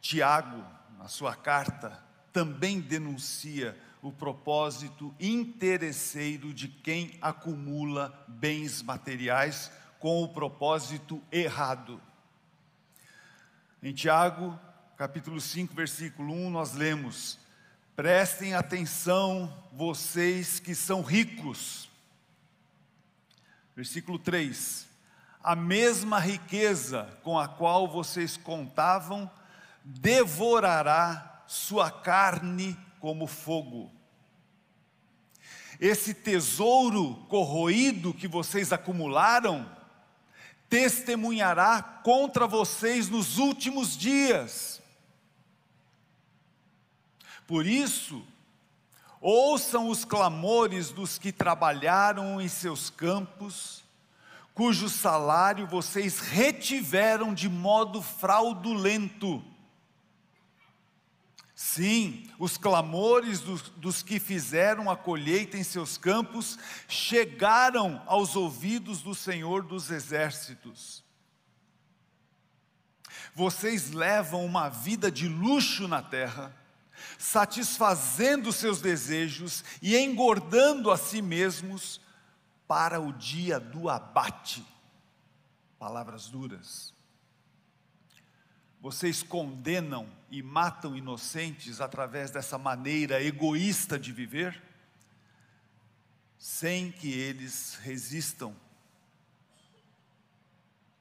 Tiago, 0.00 0.64
na 0.98 1.08
sua 1.08 1.34
carta, 1.34 2.02
também 2.32 2.80
denuncia 2.80 3.78
o 4.00 4.10
propósito 4.10 5.14
interesseiro 5.20 6.52
de 6.52 6.66
quem 6.66 7.16
acumula 7.20 8.24
bens 8.26 8.82
materiais 8.82 9.70
com 10.00 10.22
o 10.22 10.28
propósito 10.28 11.22
errado. 11.30 12.00
Em 13.84 13.92
Tiago, 13.92 14.56
capítulo 14.96 15.40
5, 15.40 15.74
versículo 15.74 16.32
1, 16.32 16.50
nós 16.50 16.72
lemos: 16.72 17.36
Prestem 17.96 18.54
atenção, 18.54 19.52
vocês 19.72 20.60
que 20.60 20.72
são 20.72 21.02
ricos. 21.02 21.90
Versículo 23.74 24.20
3: 24.20 24.86
A 25.42 25.56
mesma 25.56 26.20
riqueza 26.20 27.08
com 27.24 27.36
a 27.36 27.48
qual 27.48 27.88
vocês 27.88 28.36
contavam 28.36 29.28
devorará 29.84 31.42
sua 31.48 31.90
carne 31.90 32.78
como 33.00 33.26
fogo. 33.26 33.90
Esse 35.80 36.14
tesouro 36.14 37.16
corroído 37.28 38.14
que 38.14 38.28
vocês 38.28 38.72
acumularam, 38.72 39.68
testemunhará 40.72 41.82
contra 41.82 42.46
vocês 42.46 43.10
nos 43.10 43.36
últimos 43.36 43.94
dias. 43.94 44.80
Por 47.46 47.66
isso, 47.66 48.24
ouçam 49.20 49.90
os 49.90 50.02
clamores 50.06 50.90
dos 50.90 51.18
que 51.18 51.30
trabalharam 51.30 52.40
em 52.40 52.48
seus 52.48 52.88
campos, 52.88 53.84
cujo 54.54 54.88
salário 54.88 55.66
vocês 55.66 56.20
retiveram 56.20 57.34
de 57.34 57.50
modo 57.50 58.00
fraudulento 58.00 59.44
Sim, 61.64 62.28
os 62.40 62.58
clamores 62.58 63.38
dos, 63.38 63.62
dos, 63.62 64.02
que 64.02 64.18
fizeram 64.18 64.90
a 64.90 64.96
colheita 64.96 65.56
em 65.56 65.62
seus 65.62 65.96
campos 65.96 66.58
chegaram 66.88 68.02
aos 68.04 68.34
ouvidos 68.34 69.00
do 69.00 69.14
Senhor 69.14 69.62
dos 69.62 69.88
Exércitos. 69.88 71.04
Vocês 73.32 73.92
levam 73.92 74.44
uma 74.44 74.68
vida 74.68 75.08
de 75.08 75.28
luxo 75.28 75.86
na 75.86 76.02
terra, 76.02 76.52
satisfazendo 77.16 78.52
seus 78.52 78.80
desejos 78.80 79.64
e 79.80 79.96
engordando 79.96 80.90
a 80.90 80.96
si 80.96 81.22
mesmos 81.22 82.00
para 82.66 83.00
o 83.00 83.12
dia 83.12 83.60
do 83.60 83.88
abate. 83.88 84.66
Palavras 85.78 86.26
duras. 86.26 86.92
Vocês 88.82 89.22
condenam 89.22 90.10
e 90.28 90.42
matam 90.42 90.96
inocentes 90.96 91.80
através 91.80 92.32
dessa 92.32 92.58
maneira 92.58 93.22
egoísta 93.22 93.96
de 93.96 94.12
viver, 94.12 94.60
sem 96.36 96.90
que 96.90 97.12
eles 97.12 97.76
resistam. 97.80 98.56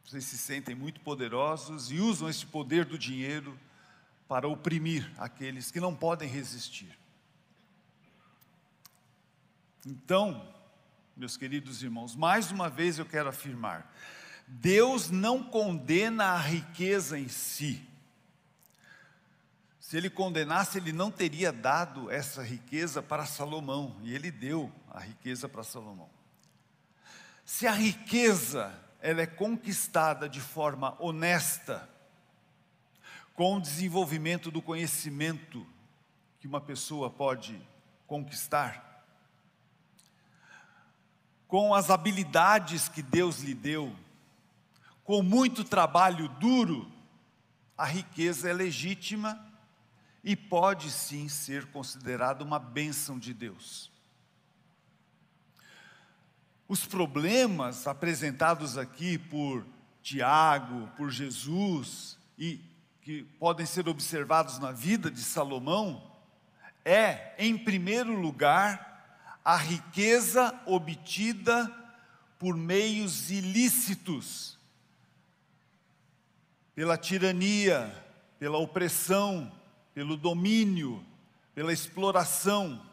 Vocês 0.05 0.25
se 0.25 0.37
sentem 0.37 0.75
muito 0.75 1.01
poderosos 1.01 1.91
e 1.91 1.99
usam 1.99 2.29
esse 2.29 2.45
poder 2.45 2.85
do 2.85 2.99
dinheiro 2.99 3.59
para 4.27 4.47
oprimir 4.47 5.11
aqueles 5.17 5.71
que 5.71 5.79
não 5.79 5.95
podem 5.95 6.29
resistir. 6.29 6.95
Então, 9.83 10.47
meus 11.17 11.35
queridos 11.35 11.81
irmãos, 11.81 12.15
mais 12.15 12.51
uma 12.51 12.69
vez 12.69 12.99
eu 12.99 13.07
quero 13.07 13.27
afirmar: 13.27 13.91
Deus 14.53 15.09
não 15.09 15.41
condena 15.41 16.33
a 16.33 16.37
riqueza 16.37 17.17
em 17.17 17.29
si. 17.29 17.81
Se 19.79 19.95
ele 19.95 20.09
condenasse, 20.09 20.77
ele 20.77 20.91
não 20.91 21.09
teria 21.09 21.53
dado 21.53 22.11
essa 22.11 22.43
riqueza 22.43 23.01
para 23.01 23.25
Salomão, 23.25 23.95
e 24.03 24.13
ele 24.13 24.29
deu 24.29 24.69
a 24.89 24.99
riqueza 24.99 25.47
para 25.47 25.63
Salomão. 25.63 26.09
Se 27.45 27.65
a 27.65 27.71
riqueza 27.71 28.77
ela 28.99 29.21
é 29.21 29.25
conquistada 29.25 30.27
de 30.27 30.41
forma 30.41 30.95
honesta, 30.99 31.89
com 33.33 33.55
o 33.55 33.61
desenvolvimento 33.61 34.51
do 34.51 34.61
conhecimento 34.61 35.65
que 36.41 36.47
uma 36.47 36.59
pessoa 36.59 37.09
pode 37.09 37.59
conquistar, 38.05 39.05
com 41.47 41.73
as 41.73 41.89
habilidades 41.89 42.89
que 42.89 43.01
Deus 43.01 43.39
lhe 43.39 43.53
deu, 43.53 43.95
com 45.03 45.21
muito 45.21 45.63
trabalho 45.63 46.27
duro, 46.27 46.91
a 47.77 47.85
riqueza 47.85 48.49
é 48.49 48.53
legítima 48.53 49.43
e 50.23 50.35
pode 50.35 50.91
sim 50.91 51.27
ser 51.27 51.65
considerada 51.67 52.43
uma 52.43 52.59
bênção 52.59 53.17
de 53.17 53.33
Deus. 53.33 53.89
Os 56.67 56.85
problemas 56.85 57.87
apresentados 57.87 58.77
aqui 58.77 59.17
por 59.17 59.65
Tiago, 60.01 60.87
por 60.95 61.09
Jesus, 61.09 62.17
e 62.37 62.61
que 63.01 63.23
podem 63.39 63.65
ser 63.65 63.89
observados 63.89 64.59
na 64.59 64.71
vida 64.71 65.09
de 65.09 65.23
Salomão, 65.23 66.09
é, 66.85 67.33
em 67.37 67.57
primeiro 67.57 68.13
lugar, 68.13 69.39
a 69.43 69.57
riqueza 69.57 70.57
obtida 70.65 71.69
por 72.37 72.55
meios 72.55 73.31
ilícitos 73.31 74.60
pela 76.81 76.97
tirania, 76.97 77.93
pela 78.39 78.57
opressão, 78.57 79.51
pelo 79.93 80.17
domínio, 80.17 81.05
pela 81.53 81.71
exploração, 81.71 82.83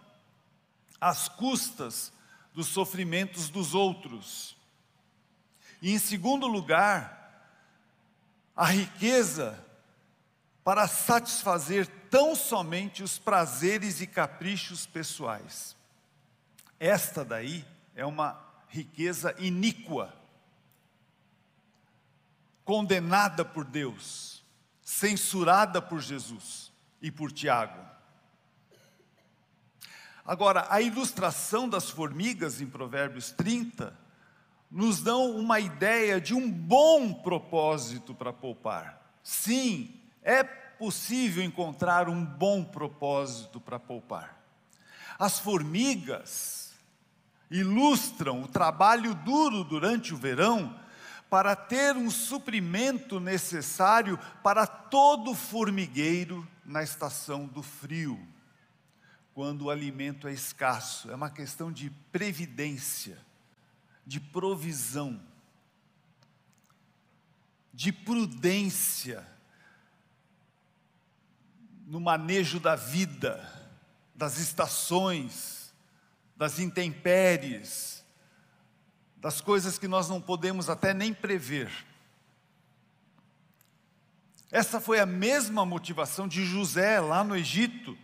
às 1.00 1.26
custas 1.26 2.12
dos 2.52 2.66
sofrimentos 2.66 3.48
dos 3.48 3.74
outros. 3.74 4.54
E 5.80 5.90
em 5.90 5.98
segundo 5.98 6.46
lugar, 6.46 7.50
a 8.54 8.66
riqueza 8.66 9.58
para 10.62 10.86
satisfazer 10.86 11.86
tão 12.10 12.36
somente 12.36 13.02
os 13.02 13.18
prazeres 13.18 14.02
e 14.02 14.06
caprichos 14.06 14.84
pessoais. 14.84 15.74
Esta 16.78 17.24
daí 17.24 17.64
é 17.96 18.04
uma 18.04 18.38
riqueza 18.68 19.34
iníqua 19.38 20.14
condenada 22.68 23.46
por 23.46 23.64
Deus, 23.64 24.44
censurada 24.82 25.80
por 25.80 26.02
Jesus 26.02 26.70
e 27.00 27.10
por 27.10 27.32
Tiago. 27.32 27.80
Agora, 30.22 30.66
a 30.68 30.78
ilustração 30.82 31.66
das 31.66 31.88
formigas 31.88 32.60
em 32.60 32.66
Provérbios 32.66 33.30
30 33.30 33.98
nos 34.70 35.00
dão 35.00 35.30
uma 35.30 35.58
ideia 35.58 36.20
de 36.20 36.34
um 36.34 36.52
bom 36.52 37.10
propósito 37.10 38.14
para 38.14 38.34
poupar. 38.34 39.00
Sim, 39.22 39.98
é 40.22 40.44
possível 40.44 41.42
encontrar 41.42 42.06
um 42.06 42.22
bom 42.22 42.62
propósito 42.62 43.58
para 43.58 43.78
poupar. 43.78 44.38
As 45.18 45.38
formigas 45.38 46.74
ilustram 47.50 48.42
o 48.42 48.46
trabalho 48.46 49.14
duro 49.14 49.64
durante 49.64 50.12
o 50.12 50.18
verão 50.18 50.86
para 51.30 51.54
ter 51.54 51.96
um 51.96 52.10
suprimento 52.10 53.20
necessário 53.20 54.18
para 54.42 54.66
todo 54.66 55.34
formigueiro 55.34 56.46
na 56.64 56.82
estação 56.82 57.46
do 57.46 57.62
frio, 57.62 58.18
quando 59.34 59.66
o 59.66 59.70
alimento 59.70 60.26
é 60.26 60.32
escasso. 60.32 61.10
É 61.10 61.14
uma 61.14 61.30
questão 61.30 61.70
de 61.70 61.90
previdência, 62.10 63.18
de 64.06 64.18
provisão, 64.18 65.20
de 67.72 67.92
prudência 67.92 69.26
no 71.86 72.00
manejo 72.00 72.58
da 72.58 72.74
vida, 72.74 73.46
das 74.14 74.38
estações, 74.38 75.72
das 76.36 76.58
intempéries 76.58 77.97
das 79.20 79.40
coisas 79.40 79.78
que 79.78 79.88
nós 79.88 80.08
não 80.08 80.20
podemos 80.20 80.70
até 80.70 80.94
nem 80.94 81.12
prever. 81.12 81.70
Essa 84.50 84.80
foi 84.80 84.98
a 84.98 85.06
mesma 85.06 85.66
motivação 85.66 86.26
de 86.26 86.44
José 86.44 87.00
lá 87.00 87.22
no 87.22 87.36
Egito, 87.36 87.96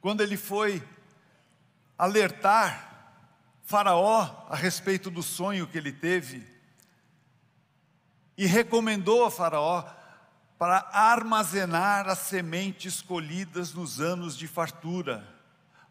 quando 0.00 0.22
ele 0.22 0.36
foi 0.36 0.82
alertar 1.96 2.92
Faraó 3.62 4.46
a 4.50 4.56
respeito 4.56 5.10
do 5.10 5.22
sonho 5.22 5.66
que 5.66 5.78
ele 5.78 5.92
teve, 5.92 6.46
e 8.36 8.44
recomendou 8.46 9.24
a 9.24 9.30
Faraó 9.30 9.84
para 10.58 10.88
armazenar 10.92 12.08
as 12.08 12.18
sementes 12.18 13.00
colhidas 13.00 13.72
nos 13.72 14.00
anos 14.00 14.36
de 14.36 14.46
fartura, 14.46 15.33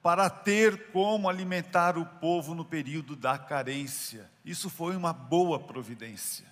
para 0.03 0.29
ter 0.29 0.91
como 0.91 1.29
alimentar 1.29 1.97
o 1.97 2.05
povo 2.05 2.53
no 2.53 2.65
período 2.65 3.15
da 3.15 3.37
carência. 3.37 4.29
Isso 4.43 4.69
foi 4.69 4.97
uma 4.97 5.13
boa 5.13 5.57
providência, 5.57 6.45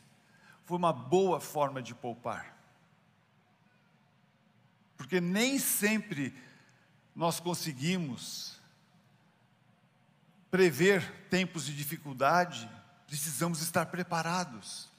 foi 0.64 0.78
uma 0.78 0.94
boa 0.94 1.42
forma 1.42 1.82
de 1.82 1.94
poupar. 1.94 2.58
Porque 4.96 5.20
nem 5.20 5.60
sempre 5.60 6.34
nós 7.14 7.42
conseguimos 7.42 8.58
prever 10.50 11.28
tempos 11.30 11.66
de 11.66 11.76
dificuldade, 11.76 12.70
precisamos 13.06 13.62
estar 13.62 13.88
preparados. 13.88 14.90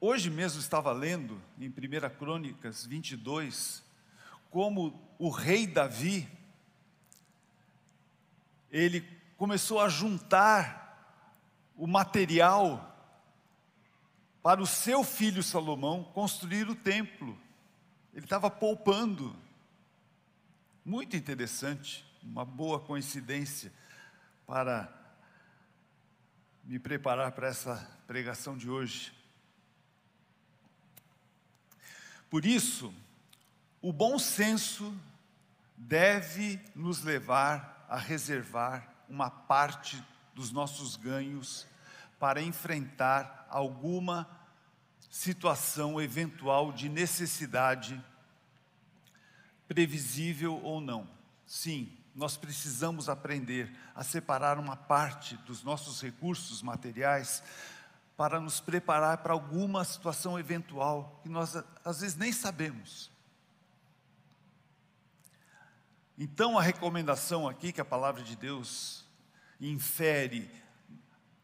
Hoje 0.00 0.30
mesmo 0.30 0.60
estava 0.60 0.92
lendo 0.92 1.42
em 1.58 1.68
1 1.68 1.72
Crônicas 2.16 2.86
22, 2.86 3.82
como 4.50 4.98
o 5.18 5.28
rei 5.30 5.66
Davi, 5.66 6.28
ele 8.70 9.00
começou 9.36 9.80
a 9.80 9.88
juntar 9.88 10.78
o 11.76 11.86
material 11.86 12.84
para 14.42 14.60
o 14.62 14.66
seu 14.66 15.04
filho 15.04 15.42
Salomão 15.42 16.04
construir 16.04 16.68
o 16.68 16.74
templo. 16.74 17.38
Ele 18.14 18.24
estava 18.24 18.50
poupando. 18.50 19.34
Muito 20.84 21.16
interessante, 21.16 22.04
uma 22.22 22.44
boa 22.44 22.80
coincidência 22.80 23.72
para 24.46 24.90
me 26.64 26.78
preparar 26.78 27.32
para 27.32 27.48
essa 27.48 27.76
pregação 28.06 28.56
de 28.56 28.70
hoje. 28.70 29.12
Por 32.30 32.44
isso, 32.44 32.92
o 33.88 33.92
bom 33.92 34.18
senso 34.18 34.94
deve 35.74 36.60
nos 36.74 37.02
levar 37.02 37.86
a 37.88 37.96
reservar 37.96 38.86
uma 39.08 39.30
parte 39.30 40.04
dos 40.34 40.52
nossos 40.52 40.94
ganhos 40.94 41.66
para 42.18 42.42
enfrentar 42.42 43.46
alguma 43.48 44.28
situação 45.08 45.98
eventual 45.98 46.70
de 46.70 46.86
necessidade, 46.86 47.98
previsível 49.66 50.60
ou 50.62 50.82
não. 50.82 51.08
Sim, 51.46 51.90
nós 52.14 52.36
precisamos 52.36 53.08
aprender 53.08 53.74
a 53.94 54.04
separar 54.04 54.58
uma 54.58 54.76
parte 54.76 55.34
dos 55.46 55.62
nossos 55.62 56.02
recursos 56.02 56.60
materiais 56.60 57.42
para 58.18 58.38
nos 58.38 58.60
preparar 58.60 59.16
para 59.22 59.32
alguma 59.32 59.82
situação 59.82 60.38
eventual 60.38 61.20
que 61.22 61.30
nós 61.30 61.56
às 61.82 62.02
vezes 62.02 62.18
nem 62.18 62.32
sabemos. 62.32 63.16
Então 66.20 66.58
a 66.58 66.62
recomendação 66.62 67.46
aqui 67.46 67.70
que 67.70 67.80
a 67.80 67.84
palavra 67.84 68.24
de 68.24 68.34
Deus 68.34 69.06
infere, 69.60 70.50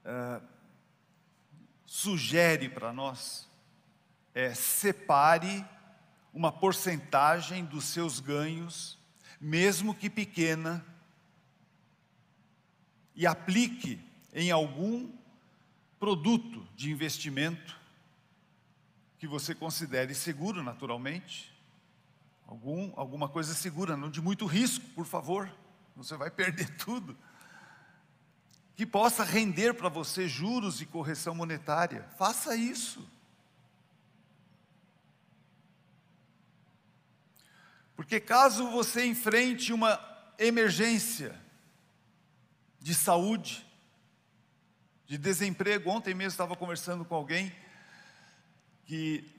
uh, 0.04 0.44
sugere 1.87 2.68
para 2.68 2.92
nós, 2.92 3.48
é 4.34 4.52
separe 4.52 5.64
uma 6.32 6.50
porcentagem 6.50 7.64
dos 7.64 7.84
seus 7.84 8.18
ganhos, 8.18 8.98
mesmo 9.40 9.94
que 9.94 10.10
pequena, 10.10 10.84
e 13.14 13.28
aplique 13.28 14.00
em 14.32 14.50
algum 14.50 15.08
produto 16.00 16.66
de 16.74 16.90
investimento 16.90 17.80
que 19.20 19.28
você 19.28 19.54
considere 19.54 20.16
seguro, 20.16 20.64
naturalmente, 20.64 21.53
algum, 22.46 22.92
alguma 22.96 23.28
coisa 23.28 23.54
segura, 23.54 23.96
não 23.96 24.11
de 24.11 24.20
muito 24.20 24.46
risco, 24.46 24.85
por 24.90 25.07
favor, 25.07 25.50
você 25.96 26.16
vai 26.16 26.30
perder 26.30 26.74
tudo. 26.78 27.16
Que 28.76 28.85
possa 28.85 29.22
render 29.22 29.74
para 29.74 29.88
você 29.88 30.26
juros 30.26 30.80
e 30.80 30.87
correção 30.87 31.35
monetária, 31.35 32.09
faça 32.18 32.57
isso. 32.57 33.09
Porque 37.94 38.18
caso 38.18 38.68
você 38.70 39.07
enfrente 39.07 39.72
uma 39.72 40.00
emergência 40.38 41.40
de 42.80 42.94
saúde, 42.94 43.64
de 45.07 45.16
desemprego. 45.16 45.90
Ontem 45.90 46.12
mesmo 46.12 46.33
estava 46.33 46.57
conversando 46.57 47.04
com 47.04 47.14
alguém 47.14 47.54
que 48.85 49.33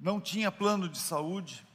não 0.00 0.20
tinha 0.20 0.52
plano 0.52 0.88
de 0.88 0.98
saúde, 0.98 1.66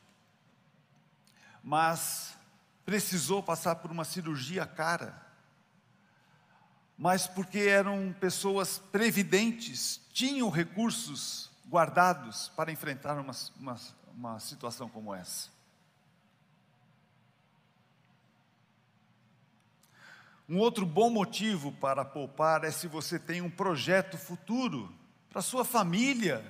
mas 1.63 2.37
precisou 2.85 3.41
passar 3.41 3.77
por 3.77 3.89
uma 3.89 4.03
cirurgia 4.03 4.65
cara. 4.65 5.23
Mas 6.97 7.25
porque 7.25 7.59
eram 7.59 8.13
pessoas 8.19 8.77
previdentes, 8.77 10.01
tinham 10.11 10.49
recursos 10.49 11.49
guardados 11.67 12.49
para 12.49 12.71
enfrentar 12.71 13.17
uma, 13.17 13.33
uma, 13.57 13.79
uma 14.13 14.39
situação 14.39 14.89
como 14.89 15.15
essa. 15.15 15.49
Um 20.47 20.59
outro 20.59 20.85
bom 20.85 21.09
motivo 21.09 21.71
para 21.71 22.03
poupar 22.03 22.65
é 22.65 22.69
se 22.69 22.87
você 22.87 23.17
tem 23.17 23.41
um 23.41 23.49
projeto 23.49 24.17
futuro 24.17 24.93
para 25.29 25.41
sua 25.41 25.63
família, 25.63 26.45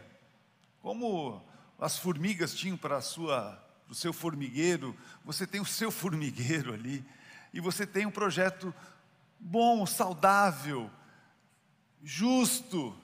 como 0.82 1.42
as 1.80 1.98
formigas 1.98 2.56
tinham 2.56 2.76
para 2.76 3.00
sua 3.00 3.63
seu 3.94 4.14
formigueiro, 4.14 4.96
você 5.24 5.46
tem 5.46 5.62
o 5.62 5.66
seu 5.66 5.92
formigueiro 5.92 6.74
ali, 6.74 7.04
e 7.54 7.60
você 7.60 7.86
tem 7.86 8.06
um 8.06 8.12
projeto 8.12 8.74
bom, 9.40 9.86
saudável, 9.86 10.90
justo, 12.04 12.96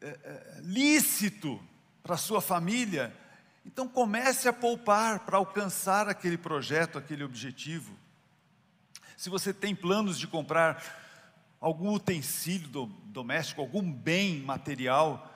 é, 0.00 0.06
é, 0.06 0.60
lícito 0.62 1.62
para 2.02 2.14
a 2.14 2.18
sua 2.18 2.40
família. 2.40 3.14
Então 3.64 3.88
comece 3.88 4.48
a 4.48 4.52
poupar 4.52 5.20
para 5.20 5.36
alcançar 5.36 6.08
aquele 6.08 6.38
projeto, 6.38 6.98
aquele 6.98 7.24
objetivo 7.24 7.98
se 9.18 9.28
você 9.28 9.52
tem 9.52 9.74
planos 9.74 10.16
de 10.16 10.28
comprar 10.28 10.80
algum 11.60 11.92
utensílio 11.92 12.68
do, 12.68 12.86
doméstico, 12.86 13.60
algum 13.60 13.92
bem 13.92 14.38
material, 14.42 15.27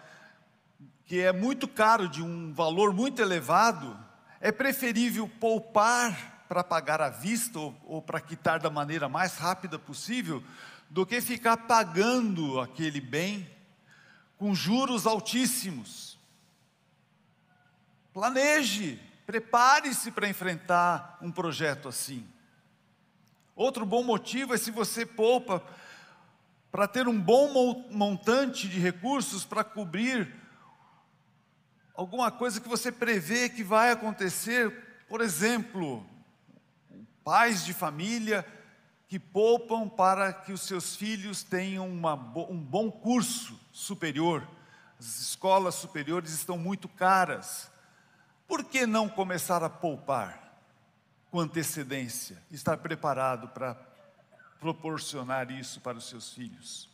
que 1.12 1.20
é 1.20 1.30
muito 1.30 1.68
caro, 1.68 2.08
de 2.08 2.22
um 2.22 2.54
valor 2.54 2.94
muito 2.94 3.20
elevado, 3.20 3.98
é 4.40 4.50
preferível 4.50 5.28
poupar 5.28 6.46
para 6.48 6.64
pagar 6.64 7.02
à 7.02 7.10
vista 7.10 7.58
ou, 7.58 7.76
ou 7.84 8.00
para 8.00 8.18
quitar 8.18 8.58
da 8.58 8.70
maneira 8.70 9.10
mais 9.10 9.36
rápida 9.36 9.78
possível, 9.78 10.42
do 10.88 11.04
que 11.04 11.20
ficar 11.20 11.58
pagando 11.58 12.58
aquele 12.58 12.98
bem 12.98 13.46
com 14.38 14.54
juros 14.54 15.06
altíssimos. 15.06 16.18
Planeje, 18.14 18.98
prepare-se 19.26 20.10
para 20.12 20.30
enfrentar 20.30 21.18
um 21.20 21.30
projeto 21.30 21.88
assim. 21.88 22.26
Outro 23.54 23.84
bom 23.84 24.02
motivo 24.02 24.54
é 24.54 24.56
se 24.56 24.70
você 24.70 25.04
poupa 25.04 25.62
para 26.70 26.88
ter 26.88 27.06
um 27.06 27.20
bom 27.20 27.84
montante 27.90 28.66
de 28.66 28.80
recursos 28.80 29.44
para 29.44 29.62
cobrir 29.62 30.40
alguma 31.94 32.30
coisa 32.30 32.60
que 32.60 32.68
você 32.68 32.90
prevê 32.90 33.48
que 33.48 33.62
vai 33.62 33.90
acontecer, 33.90 34.70
por 35.08 35.20
exemplo, 35.20 36.04
pais 37.24 37.64
de 37.64 37.72
família 37.72 38.46
que 39.08 39.18
poupam 39.18 39.88
para 39.88 40.32
que 40.32 40.52
os 40.52 40.62
seus 40.62 40.96
filhos 40.96 41.42
tenham 41.42 41.88
uma, 41.88 42.14
um 42.14 42.58
bom 42.58 42.90
curso 42.90 43.60
superior. 43.72 44.48
As 44.98 45.20
escolas 45.20 45.74
superiores 45.74 46.32
estão 46.32 46.56
muito 46.56 46.88
caras. 46.88 47.70
Por 48.48 48.64
que 48.64 48.86
não 48.86 49.08
começar 49.08 49.62
a 49.62 49.68
poupar? 49.68 50.42
com 51.32 51.40
antecedência, 51.40 52.36
estar 52.50 52.76
preparado 52.76 53.48
para 53.48 53.74
proporcionar 54.60 55.50
isso 55.50 55.80
para 55.80 55.96
os 55.96 56.06
seus 56.06 56.34
filhos. 56.34 56.91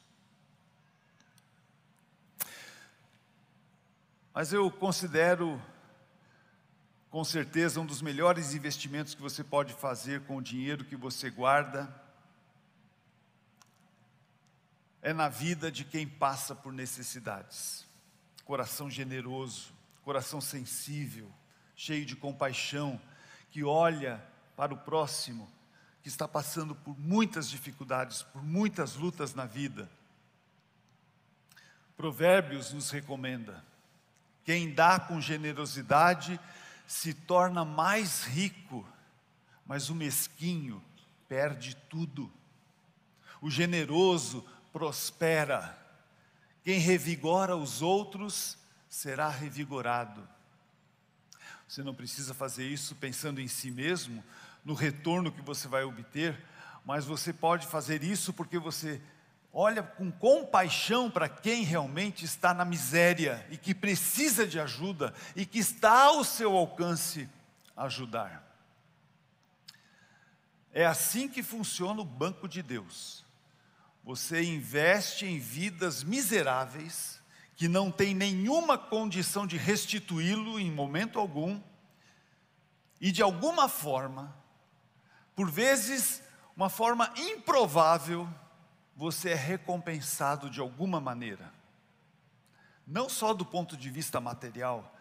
Mas 4.39 4.53
eu 4.53 4.71
considero, 4.71 5.61
com 7.11 7.25
certeza, 7.25 7.81
um 7.81 7.85
dos 7.85 8.01
melhores 8.01 8.55
investimentos 8.55 9.13
que 9.13 9.21
você 9.21 9.43
pode 9.43 9.75
fazer 9.75 10.21
com 10.27 10.37
o 10.37 10.41
dinheiro 10.41 10.85
que 10.85 10.95
você 10.95 11.29
guarda, 11.29 11.93
é 15.03 15.13
na 15.13 15.29
vida 15.29 15.73
de 15.73 15.85
quem 15.85 16.07
passa 16.07 16.55
por 16.55 16.73
necessidades. 16.73 17.85
Coração 18.45 18.89
generoso, 18.89 19.73
coração 20.05 20.41
sensível, 20.41 21.29
cheio 21.75 22.07
de 22.07 22.15
compaixão, 22.15 23.01
que 23.51 23.65
olha 23.65 24.25
para 24.57 24.73
o 24.73 24.79
próximo, 24.79 25.51
que 26.01 26.09
está 26.09 26.29
passando 26.29 26.77
por 26.77 26.97
muitas 26.97 27.51
dificuldades, 27.51 28.23
por 28.23 28.45
muitas 28.45 28.95
lutas 28.95 29.35
na 29.35 29.47
vida. 29.47 29.91
Provérbios 31.97 32.73
nos 32.73 32.89
recomenda: 32.93 33.67
quem 34.49 34.73
dá 34.73 34.99
com 34.99 35.21
generosidade 35.21 36.41
se 36.87 37.13
torna 37.13 37.67
mais 37.67 38.25
rico, 38.25 38.89
mas 39.67 39.91
o 39.91 39.95
mesquinho 39.95 40.83
perde 41.29 41.77
tudo. 41.91 42.33
O 43.43 43.51
generoso 43.51 44.43
prospera. 44.73 45.79
Quem 46.65 46.79
revigora 46.79 47.59
os 47.59 47.83
outros 47.83 48.57
será 48.89 49.29
revigorado. 49.29 50.27
Você 51.69 51.83
não 51.83 51.95
precisa 51.95 52.33
fazer 52.33 52.67
isso 52.67 52.95
pensando 52.95 53.43
em 53.43 53.49
si 53.49 53.71
mesmo, 53.71 54.25
no 54.65 54.73
retorno 54.73 55.31
que 55.31 55.43
você 55.43 55.69
vai 55.69 55.85
obter, 55.85 56.43
mas 56.87 57.05
você 57.05 57.35
pode 57.35 57.67
fazer 57.67 58.03
isso 58.03 58.33
porque 58.33 58.59
você 58.59 58.99
olha 59.61 59.83
com 59.83 60.09
compaixão 60.09 61.11
para 61.11 61.29
quem 61.29 61.65
realmente 61.65 62.25
está 62.25 62.55
na 62.55 62.65
miséria 62.65 63.45
e 63.51 63.57
que 63.57 63.75
precisa 63.75 64.47
de 64.47 64.61
ajuda 64.61 65.13
e 65.35 65.45
que 65.45 65.59
está 65.59 66.05
ao 66.05 66.23
seu 66.23 66.57
alcance 66.57 67.29
ajudar. 67.77 68.49
É 70.73 70.87
assim 70.87 71.29
que 71.29 71.43
funciona 71.43 72.01
o 72.01 72.05
banco 72.05 72.47
de 72.47 72.63
Deus. 72.63 73.25
Você 74.05 74.45
investe 74.45 75.27
em 75.27 75.41
vidas 75.41 76.05
miseráveis 76.05 77.21
que 77.57 77.67
não 77.67 77.91
têm 77.91 78.15
nenhuma 78.15 78.79
condição 78.79 79.45
de 79.45 79.57
restituí-lo 79.57 80.61
em 80.61 80.71
momento 80.71 81.19
algum 81.19 81.61
e 83.01 83.11
de 83.11 83.23
alguma 83.23 83.69
forma, 83.69 84.33
por 85.35 85.51
vezes 85.51 86.23
uma 86.55 86.69
forma 86.69 87.13
improvável, 87.17 88.33
você 88.99 89.31
é 89.31 89.35
recompensado 89.37 90.51
de 90.51 90.59
alguma 90.59 91.01
maneira. 91.01 91.55
Não 92.85 93.09
só 93.09 93.33
do 93.33 93.45
ponto 93.47 93.77
de 93.77 93.89
vista 93.89 94.21
material, 94.21 94.93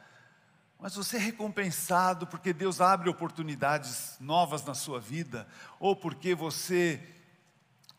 mas 0.80 0.94
você 0.94 1.18
é 1.18 1.20
recompensado 1.20 2.28
porque 2.28 2.54
Deus 2.54 2.80
abre 2.80 3.10
oportunidades 3.10 4.16
novas 4.20 4.64
na 4.64 4.76
sua 4.76 5.00
vida, 5.00 5.48
ou 5.80 5.96
porque 5.96 6.36
você 6.36 7.04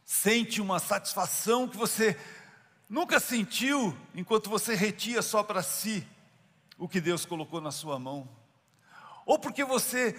sente 0.04 0.60
uma 0.60 0.78
satisfação 0.78 1.66
que 1.66 1.76
você 1.76 2.16
nunca 2.88 3.18
sentiu 3.18 3.92
enquanto 4.14 4.48
você 4.48 4.76
retia 4.76 5.20
só 5.20 5.42
para 5.42 5.64
si 5.64 6.06
o 6.78 6.88
que 6.88 7.00
Deus 7.00 7.26
colocou 7.26 7.60
na 7.60 7.72
sua 7.72 7.98
mão, 7.98 8.28
ou 9.26 9.36
porque 9.36 9.64
você 9.64 10.16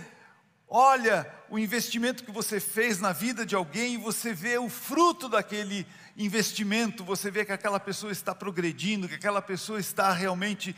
olha 0.70 1.30
o 1.50 1.58
investimento 1.58 2.24
que 2.24 2.32
você 2.32 2.60
fez 2.60 3.00
na 3.00 3.12
vida 3.12 3.46
de 3.46 3.56
alguém 3.56 3.96
e 3.96 3.98
você 3.98 4.34
vê 4.34 4.58
o 4.58 4.70
fruto 4.70 5.28
daquele 5.28 5.88
investimento, 6.16 7.04
você 7.04 7.32
vê 7.32 7.44
que 7.44 7.52
aquela 7.52 7.80
pessoa 7.80 8.12
está 8.12 8.36
progredindo, 8.36 9.08
que 9.10 9.16
aquela 9.16 9.42
pessoa 9.42 9.80
está 9.80 10.14
realmente 10.14 10.76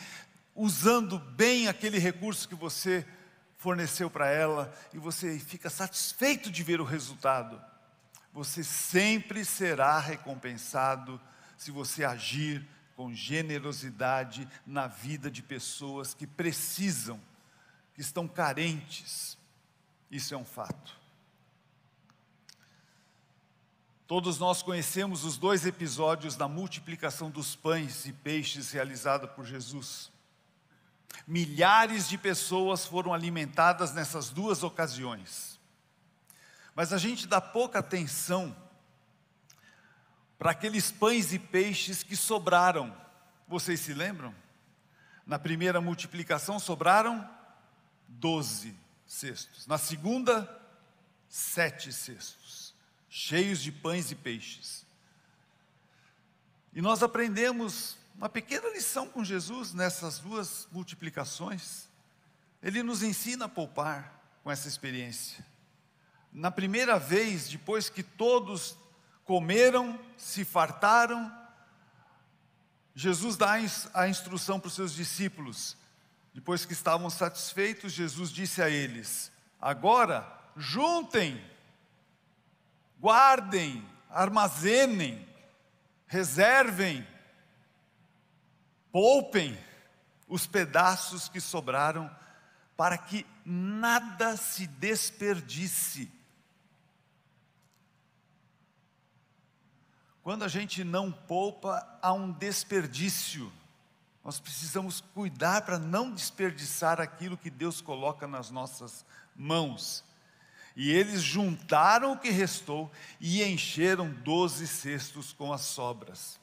usando 0.55 1.19
bem 1.19 1.67
aquele 1.67 1.99
recurso 1.99 2.47
que 2.47 2.55
você 2.55 3.05
forneceu 3.57 4.09
para 4.09 4.29
ela 4.29 4.73
e 4.93 4.97
você 4.97 5.37
fica 5.37 5.69
satisfeito 5.69 6.49
de 6.49 6.63
ver 6.63 6.79
o 6.79 6.85
resultado. 6.85 7.61
Você 8.33 8.63
sempre 8.63 9.43
será 9.43 9.99
recompensado 9.99 11.19
se 11.57 11.69
você 11.69 12.05
agir 12.05 12.65
com 12.95 13.13
generosidade 13.13 14.47
na 14.65 14.87
vida 14.87 15.29
de 15.29 15.43
pessoas 15.43 16.13
que 16.13 16.25
precisam, 16.25 17.19
que 17.93 18.01
estão 18.01 18.27
carentes 18.27 19.37
isso 20.11 20.33
é 20.33 20.37
um 20.37 20.43
fato. 20.43 20.99
Todos 24.05 24.37
nós 24.37 24.61
conhecemos 24.61 25.23
os 25.23 25.37
dois 25.37 25.65
episódios 25.65 26.35
da 26.35 26.45
multiplicação 26.45 27.31
dos 27.31 27.55
pães 27.55 28.05
e 28.05 28.11
peixes 28.11 28.69
realizada 28.71 29.25
por 29.25 29.45
Jesus. 29.45 30.11
Milhares 31.25 32.09
de 32.09 32.17
pessoas 32.17 32.85
foram 32.85 33.13
alimentadas 33.13 33.93
nessas 33.93 34.29
duas 34.29 34.63
ocasiões. 34.63 35.57
Mas 36.75 36.91
a 36.91 36.97
gente 36.97 37.25
dá 37.25 37.39
pouca 37.39 37.79
atenção 37.79 38.53
para 40.37 40.51
aqueles 40.51 40.91
pães 40.91 41.31
e 41.31 41.39
peixes 41.39 42.03
que 42.03 42.17
sobraram. 42.17 42.93
Vocês 43.47 43.79
se 43.79 43.93
lembram? 43.93 44.35
Na 45.25 45.39
primeira 45.39 45.79
multiplicação 45.79 46.59
sobraram 46.59 47.29
doze 48.09 48.80
cestos. 49.11 49.67
Na 49.67 49.77
segunda, 49.77 50.49
sete 51.27 51.91
cestos, 51.91 52.73
cheios 53.09 53.61
de 53.61 53.69
pães 53.69 54.09
e 54.09 54.15
peixes. 54.15 54.85
E 56.73 56.81
nós 56.81 57.03
aprendemos 57.03 57.97
uma 58.15 58.29
pequena 58.29 58.69
lição 58.69 59.09
com 59.09 59.21
Jesus 59.23 59.73
nessas 59.73 60.19
duas 60.19 60.65
multiplicações. 60.71 61.89
Ele 62.63 62.81
nos 62.81 63.03
ensina 63.03 63.45
a 63.45 63.49
poupar 63.49 64.17
com 64.43 64.49
essa 64.49 64.69
experiência. 64.69 65.45
Na 66.31 66.49
primeira 66.49 66.97
vez, 66.97 67.49
depois 67.49 67.89
que 67.89 68.01
todos 68.01 68.77
comeram, 69.25 69.99
se 70.17 70.45
fartaram, 70.45 71.29
Jesus 72.95 73.35
dá 73.35 73.57
a 73.93 74.07
instrução 74.07 74.57
para 74.57 74.69
os 74.69 74.73
seus 74.73 74.93
discípulos: 74.93 75.75
depois 76.33 76.65
que 76.65 76.73
estavam 76.73 77.09
satisfeitos, 77.09 77.91
Jesus 77.91 78.31
disse 78.31 78.61
a 78.61 78.69
eles: 78.69 79.31
Agora, 79.59 80.25
juntem, 80.55 81.43
guardem, 82.99 83.87
armazenem, 84.09 85.27
reservem, 86.07 87.05
poupem 88.91 89.57
os 90.27 90.47
pedaços 90.47 91.27
que 91.27 91.41
sobraram, 91.41 92.09
para 92.77 92.97
que 92.97 93.25
nada 93.45 94.37
se 94.37 94.65
desperdice. 94.65 96.09
Quando 100.23 100.43
a 100.43 100.47
gente 100.47 100.83
não 100.83 101.11
poupa, 101.11 101.85
há 102.01 102.13
um 102.13 102.31
desperdício. 102.31 103.51
Nós 104.23 104.39
precisamos 104.39 105.01
cuidar 105.13 105.63
para 105.63 105.79
não 105.79 106.13
desperdiçar 106.13 107.01
aquilo 107.01 107.37
que 107.37 107.49
Deus 107.49 107.81
coloca 107.81 108.27
nas 108.27 108.51
nossas 108.51 109.05
mãos. 109.35 110.03
E 110.75 110.91
eles 110.91 111.21
juntaram 111.21 112.13
o 112.13 112.19
que 112.19 112.29
restou 112.29 112.91
e 113.19 113.43
encheram 113.43 114.13
doze 114.13 114.67
cestos 114.67 115.33
com 115.33 115.51
as 115.51 115.61
sobras. 115.61 116.39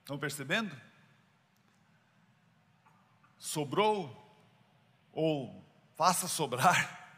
Estão 0.00 0.18
percebendo? 0.18 0.74
Sobrou 3.38 4.24
ou 5.12 5.64
faça 5.96 6.28
sobrar. 6.28 7.08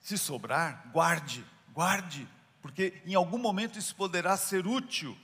Se 0.00 0.16
sobrar, 0.16 0.88
guarde, 0.92 1.44
guarde, 1.72 2.28
porque 2.62 3.02
em 3.04 3.14
algum 3.14 3.38
momento 3.38 3.78
isso 3.78 3.94
poderá 3.96 4.36
ser 4.36 4.66
útil 4.66 5.18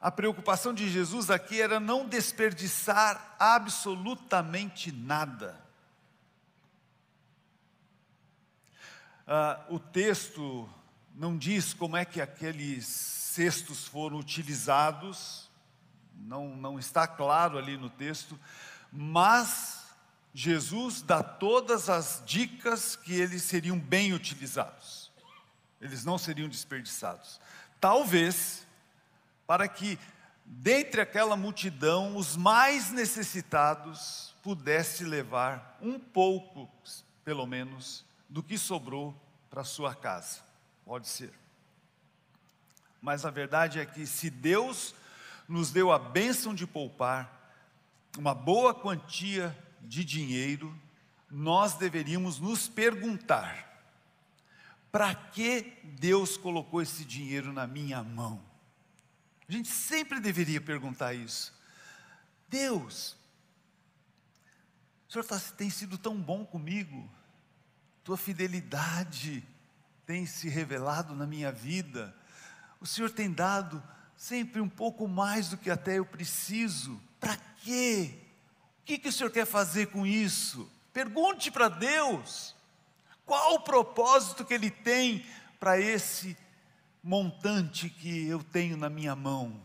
a 0.00 0.10
preocupação 0.10 0.72
de 0.72 0.88
Jesus 0.88 1.30
aqui 1.30 1.60
era 1.60 1.78
não 1.78 2.08
desperdiçar 2.08 3.36
absolutamente 3.38 4.90
nada. 4.90 5.60
Ah, 9.26 9.60
o 9.68 9.78
texto 9.78 10.68
não 11.14 11.36
diz 11.36 11.74
como 11.74 11.98
é 11.98 12.04
que 12.06 12.20
aqueles 12.20 12.86
cestos 12.86 13.86
foram 13.86 14.18
utilizados, 14.18 15.50
não, 16.14 16.56
não 16.56 16.78
está 16.78 17.06
claro 17.06 17.58
ali 17.58 17.76
no 17.76 17.90
texto, 17.90 18.40
mas 18.90 19.84
Jesus 20.32 21.02
dá 21.02 21.22
todas 21.22 21.90
as 21.90 22.22
dicas 22.24 22.96
que 22.96 23.12
eles 23.12 23.42
seriam 23.42 23.78
bem 23.78 24.14
utilizados, 24.14 25.12
eles 25.78 26.06
não 26.06 26.16
seriam 26.16 26.48
desperdiçados. 26.48 27.38
Talvez 27.78 28.66
para 29.50 29.66
que, 29.66 29.98
dentre 30.46 31.00
aquela 31.00 31.34
multidão, 31.34 32.14
os 32.14 32.36
mais 32.36 32.92
necessitados 32.92 34.32
pudesse 34.44 35.02
levar 35.02 35.76
um 35.82 35.98
pouco, 35.98 36.70
pelo 37.24 37.44
menos, 37.48 38.04
do 38.28 38.44
que 38.44 38.56
sobrou 38.56 39.12
para 39.50 39.64
sua 39.64 39.92
casa. 39.92 40.38
Pode 40.84 41.08
ser. 41.08 41.32
Mas 43.02 43.24
a 43.24 43.30
verdade 43.32 43.80
é 43.80 43.84
que 43.84 44.06
se 44.06 44.30
Deus 44.30 44.94
nos 45.48 45.72
deu 45.72 45.90
a 45.90 45.98
bênção 45.98 46.54
de 46.54 46.64
poupar 46.64 47.50
uma 48.16 48.36
boa 48.36 48.72
quantia 48.72 49.58
de 49.80 50.04
dinheiro, 50.04 50.72
nós 51.28 51.74
deveríamos 51.74 52.38
nos 52.38 52.68
perguntar: 52.68 53.82
para 54.92 55.12
que 55.12 55.76
Deus 55.82 56.36
colocou 56.36 56.80
esse 56.80 57.04
dinheiro 57.04 57.52
na 57.52 57.66
minha 57.66 58.00
mão? 58.00 58.48
A 59.50 59.52
gente 59.52 59.68
sempre 59.68 60.20
deveria 60.20 60.60
perguntar 60.60 61.12
isso. 61.12 61.52
Deus, 62.48 63.16
o 65.08 65.12
Senhor 65.12 65.24
tá, 65.24 65.40
tem 65.40 65.68
sido 65.68 65.98
tão 65.98 66.14
bom 66.14 66.46
comigo, 66.46 67.10
tua 68.04 68.16
fidelidade 68.16 69.44
tem 70.06 70.24
se 70.24 70.48
revelado 70.48 71.16
na 71.16 71.26
minha 71.26 71.50
vida, 71.50 72.14
o 72.80 72.86
Senhor 72.86 73.10
tem 73.10 73.28
dado 73.28 73.82
sempre 74.16 74.60
um 74.60 74.68
pouco 74.68 75.08
mais 75.08 75.48
do 75.48 75.56
que 75.56 75.68
até 75.68 75.98
eu 75.98 76.06
preciso. 76.06 77.02
Para 77.18 77.36
quê? 77.64 78.14
O 78.82 78.84
que, 78.84 78.98
que 78.98 79.08
o 79.08 79.12
Senhor 79.12 79.32
quer 79.32 79.46
fazer 79.46 79.86
com 79.86 80.06
isso? 80.06 80.70
Pergunte 80.92 81.50
para 81.50 81.68
Deus. 81.68 82.54
Qual 83.26 83.56
o 83.56 83.64
propósito 83.64 84.44
que 84.44 84.54
Ele 84.54 84.70
tem 84.70 85.26
para 85.58 85.76
esse 85.76 86.36
montante 87.02 87.88
que 87.88 88.26
eu 88.26 88.42
tenho 88.42 88.76
na 88.76 88.88
minha 88.88 89.16
mão? 89.16 89.60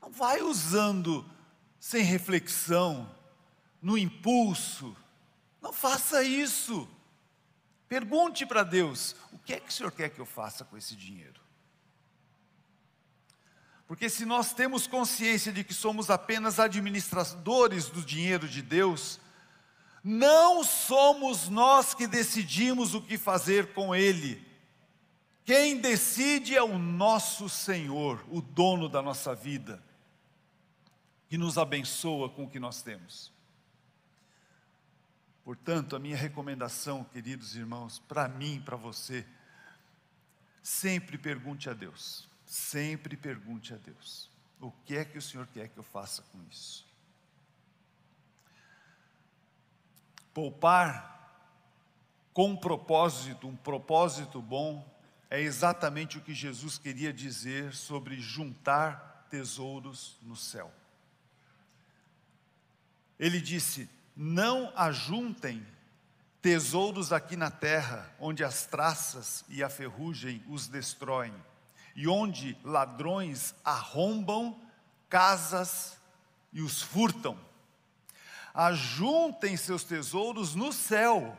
Não 0.00 0.10
vai 0.10 0.42
usando 0.42 1.28
sem 1.78 2.02
reflexão, 2.02 3.08
no 3.80 3.96
impulso. 3.96 4.96
Não 5.60 5.72
faça 5.72 6.22
isso. 6.22 6.88
Pergunte 7.88 8.46
para 8.46 8.62
Deus: 8.62 9.16
o 9.32 9.38
que 9.38 9.54
é 9.54 9.60
que 9.60 9.68
o 9.68 9.72
Senhor 9.72 9.92
quer 9.92 10.10
que 10.10 10.20
eu 10.20 10.26
faça 10.26 10.64
com 10.64 10.76
esse 10.76 10.94
dinheiro? 10.94 11.40
Porque 13.86 14.08
se 14.08 14.24
nós 14.24 14.52
temos 14.52 14.86
consciência 14.86 15.52
de 15.52 15.64
que 15.64 15.74
somos 15.74 16.10
apenas 16.10 16.60
administradores 16.60 17.88
do 17.88 18.02
dinheiro 18.02 18.48
de 18.48 18.62
Deus, 18.62 19.18
não 20.04 20.62
somos 20.62 21.48
nós 21.48 21.92
que 21.92 22.06
decidimos 22.06 22.94
o 22.94 23.02
que 23.02 23.18
fazer 23.18 23.74
com 23.74 23.92
ele. 23.92 24.49
Quem 25.50 25.80
decide 25.80 26.56
é 26.56 26.62
o 26.62 26.78
nosso 26.78 27.48
Senhor, 27.48 28.24
o 28.30 28.40
dono 28.40 28.88
da 28.88 29.02
nossa 29.02 29.34
vida, 29.34 29.82
que 31.28 31.36
nos 31.36 31.58
abençoa 31.58 32.30
com 32.30 32.44
o 32.44 32.48
que 32.48 32.60
nós 32.60 32.82
temos. 32.82 33.32
Portanto, 35.42 35.96
a 35.96 35.98
minha 35.98 36.16
recomendação, 36.16 37.02
queridos 37.02 37.56
irmãos, 37.56 37.98
para 37.98 38.28
mim, 38.28 38.62
para 38.64 38.76
você, 38.76 39.26
sempre 40.62 41.18
pergunte 41.18 41.68
a 41.68 41.72
Deus, 41.72 42.28
sempre 42.46 43.16
pergunte 43.16 43.74
a 43.74 43.76
Deus, 43.76 44.30
o 44.60 44.70
que 44.70 44.98
é 44.98 45.04
que 45.04 45.18
o 45.18 45.22
Senhor 45.22 45.48
quer 45.48 45.66
que 45.66 45.78
eu 45.80 45.82
faça 45.82 46.22
com 46.30 46.38
isso? 46.48 46.86
Poupar 50.32 51.42
com 52.32 52.54
propósito, 52.56 53.48
um 53.48 53.56
propósito 53.56 54.40
bom, 54.40 54.88
é 55.30 55.40
exatamente 55.40 56.18
o 56.18 56.20
que 56.20 56.34
Jesus 56.34 56.76
queria 56.76 57.12
dizer 57.12 57.72
sobre 57.72 58.20
juntar 58.20 59.26
tesouros 59.30 60.18
no 60.22 60.36
céu. 60.36 60.72
Ele 63.18 63.40
disse: 63.40 63.88
Não 64.16 64.72
ajuntem 64.76 65.64
tesouros 66.42 67.12
aqui 67.12 67.36
na 67.36 67.50
terra, 67.50 68.12
onde 68.18 68.42
as 68.42 68.66
traças 68.66 69.44
e 69.48 69.62
a 69.62 69.70
ferrugem 69.70 70.42
os 70.48 70.66
destroem, 70.66 71.34
e 71.94 72.08
onde 72.08 72.58
ladrões 72.64 73.54
arrombam 73.64 74.60
casas 75.08 75.96
e 76.52 76.60
os 76.60 76.82
furtam 76.82 77.38
ajuntem 78.54 79.56
seus 79.56 79.84
tesouros 79.84 80.54
no 80.54 80.72
céu, 80.72 81.36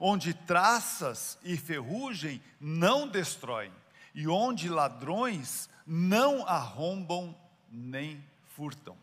onde 0.00 0.32
traças 0.34 1.38
e 1.44 1.56
ferrugem 1.56 2.42
não 2.58 3.06
destroem, 3.06 3.72
e 4.14 4.26
onde 4.26 4.68
ladrões 4.68 5.68
não 5.86 6.46
arrombam 6.46 7.38
nem 7.70 8.24
furtam. 8.56 8.96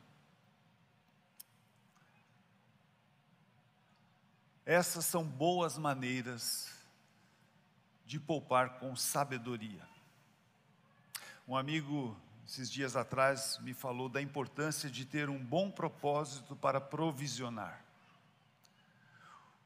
Essas 4.65 5.05
são 5.05 5.23
boas 5.23 5.77
maneiras 5.77 6.67
de 8.05 8.19
poupar 8.19 8.79
com 8.79 8.95
sabedoria. 8.95 9.87
Um 11.47 11.55
amigo 11.55 12.17
esses 12.47 12.71
dias 12.71 12.95
atrás, 12.95 13.59
me 13.59 13.73
falou 13.73 14.07
da 14.07 14.21
importância 14.21 14.89
de 14.89 15.03
ter 15.03 15.29
um 15.29 15.37
bom 15.37 15.69
propósito 15.69 16.55
para 16.55 16.79
provisionar. 16.79 17.83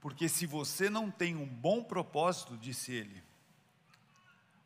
Porque 0.01 0.27
se 0.27 0.45
você 0.45 0.89
não 0.89 1.09
tem 1.09 1.37
um 1.37 1.47
bom 1.47 1.81
propósito, 1.81 2.57
disse 2.57 2.91
ele, 2.91 3.23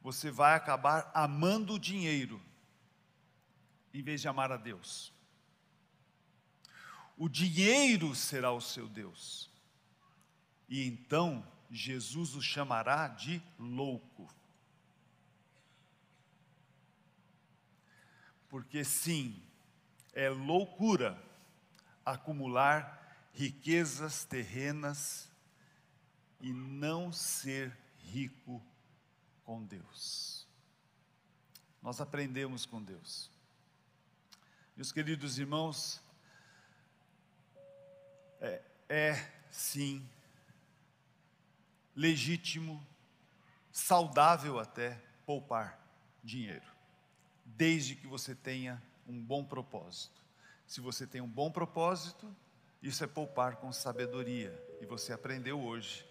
você 0.02 0.32
vai 0.32 0.56
acabar 0.56 1.12
amando 1.14 1.74
o 1.74 1.80
dinheiro, 1.80 2.42
em 3.94 4.02
vez 4.02 4.22
de 4.22 4.28
amar 4.28 4.52
a 4.52 4.58
Deus. 4.58 5.14
O 7.16 7.30
dinheiro 7.30 8.16
será 8.16 8.52
o 8.52 8.62
seu 8.62 8.88
Deus. 8.88 9.52
E 10.68 10.88
então 10.88 11.46
Jesus 11.70 12.34
o 12.34 12.42
chamará 12.42 13.08
de 13.08 13.44
louco. 13.60 14.34
porque 18.56 18.86
sim, 18.86 19.44
é 20.14 20.30
loucura 20.30 21.22
acumular 22.06 23.05
riquezas 23.36 24.26
terrenas 24.26 25.30
e 26.40 26.52
não 26.52 27.12
ser 27.12 27.76
rico 28.00 28.62
com 29.44 29.64
Deus. 29.64 30.48
Nós 31.82 32.02
aprendemos 32.02 32.66
com 32.66 32.82
Deus. 32.82 33.30
Meus 34.76 34.92
queridos 34.92 35.38
irmãos, 35.38 36.02
é, 38.42 38.62
é 38.90 39.32
sim 39.52 40.08
legítimo, 41.96 42.86
saudável 43.72 44.60
até, 44.60 45.00
poupar 45.26 45.80
dinheiro 46.24 46.76
desde 47.46 47.96
que 47.96 48.08
você 48.08 48.34
tenha 48.34 48.82
um 49.08 49.22
bom 49.22 49.46
propósito. 49.46 50.22
Se 50.66 50.82
você 50.82 51.06
tem 51.06 51.22
um 51.22 51.28
bom 51.28 51.52
propósito, 51.52 52.36
isso 52.88 53.04
é 53.04 53.08
poupar 53.08 53.56
com 53.56 53.72
sabedoria. 53.72 54.54
E 54.80 54.86
você 54.86 55.12
aprendeu 55.12 55.60
hoje 55.60 56.08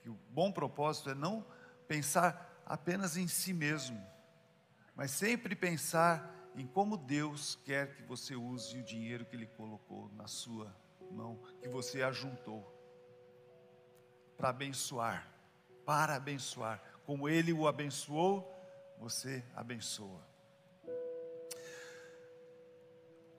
que 0.00 0.10
o 0.10 0.18
bom 0.30 0.50
propósito 0.50 1.10
é 1.10 1.14
não 1.14 1.46
pensar 1.86 2.60
apenas 2.66 3.16
em 3.16 3.28
si 3.28 3.52
mesmo, 3.52 4.04
mas 4.96 5.12
sempre 5.12 5.54
pensar 5.54 6.34
em 6.56 6.66
como 6.66 6.96
Deus 6.96 7.54
quer 7.64 7.94
que 7.94 8.02
você 8.02 8.34
use 8.34 8.78
o 8.78 8.82
dinheiro 8.82 9.24
que 9.24 9.36
Ele 9.36 9.46
colocou 9.46 10.10
na 10.14 10.26
sua 10.26 10.74
mão, 11.10 11.40
que 11.60 11.68
você 11.68 12.02
ajuntou, 12.02 12.68
para 14.36 14.48
abençoar, 14.48 15.28
para 15.86 16.16
abençoar. 16.16 16.82
Como 17.06 17.28
Ele 17.28 17.52
o 17.52 17.68
abençoou, 17.68 18.52
você 18.98 19.44
abençoa. 19.54 20.31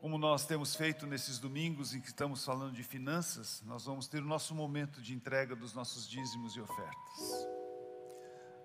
Como 0.03 0.17
nós 0.17 0.45
temos 0.45 0.75
feito 0.75 1.07
nesses 1.07 1.39
domingos 1.39 1.95
em 1.95 2.01
que 2.01 2.09
estamos 2.09 2.43
falando 2.43 2.73
de 2.73 2.83
finanças, 2.83 3.63
nós 3.65 3.85
vamos 3.85 4.05
ter 4.05 4.17
o 4.21 4.25
nosso 4.25 4.53
momento 4.53 5.01
de 5.01 5.13
entrega 5.13 5.55
dos 5.55 5.73
nossos 5.73 6.09
dízimos 6.09 6.57
e 6.57 6.59
ofertas. 6.59 7.47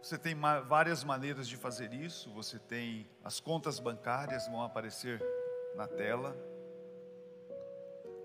Você 0.03 0.18
tem 0.18 0.35
várias 0.66 1.05
maneiras 1.05 1.46
de 1.46 1.57
fazer 1.57 1.92
isso, 1.92 2.29
você 2.35 2.59
tem 2.59 3.09
as 3.22 3.38
contas 3.38 3.79
bancárias 3.79 4.48
vão 4.48 4.62
aparecer 4.62 5.24
na 5.77 5.87
tela. 5.87 6.37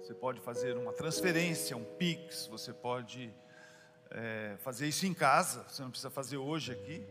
Você 0.02 0.16
pode 0.16 0.42
fazer 0.42 0.76
uma 0.76 0.92
transferência, 0.92 1.78
um 1.78 1.84
Pix, 1.84 2.48
você 2.48 2.74
pode 2.74 3.32
é, 4.10 4.58
fazer 4.58 4.88
isso 4.88 5.06
em 5.06 5.14
casa, 5.14 5.64
você 5.70 5.84
não 5.84 5.92
precisa 5.92 6.10
fazer 6.10 6.38
hoje 6.38 6.72
aqui. 6.72 7.06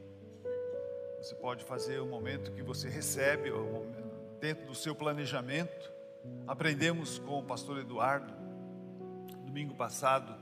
Você 1.19 1.37
pode 1.37 1.63
fazer 1.63 2.01
o 2.01 2.07
momento 2.07 2.51
que 2.51 2.61
você 2.61 2.89
recebe, 2.89 3.53
dentro 4.43 4.67
do 4.67 4.75
seu 4.75 4.93
planejamento. 4.93 5.92
Aprendemos 6.47 7.19
com 7.19 7.39
o 7.39 7.45
pastor 7.45 7.79
Eduardo, 7.79 8.33
domingo 9.45 9.75
passado, 9.75 10.35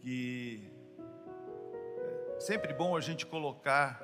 que 0.00 0.70
é 2.36 2.40
sempre 2.40 2.74
bom 2.74 2.96
a 2.96 3.00
gente 3.00 3.26
colocar 3.26 4.02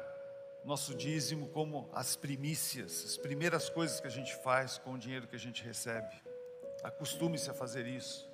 nosso 0.64 0.94
dízimo 0.94 1.48
como 1.48 1.90
as 1.92 2.16
primícias, 2.16 3.04
as 3.04 3.16
primeiras 3.16 3.68
coisas 3.68 4.00
que 4.00 4.06
a 4.06 4.10
gente 4.10 4.34
faz 4.36 4.78
com 4.78 4.94
o 4.94 4.98
dinheiro 4.98 5.26
que 5.26 5.36
a 5.36 5.38
gente 5.38 5.62
recebe. 5.62 6.14
Acostume-se 6.82 7.50
a 7.50 7.54
fazer 7.54 7.86
isso. 7.86 8.30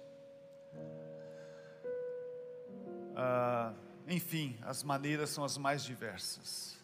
Ah, 3.17 3.75
enfim, 4.07 4.59
as 4.63 4.83
maneiras 4.83 5.31
são 5.31 5.45
as 5.45 5.59
mais 5.59 5.83
diversas, 5.83 6.79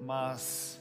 mas 0.00 0.80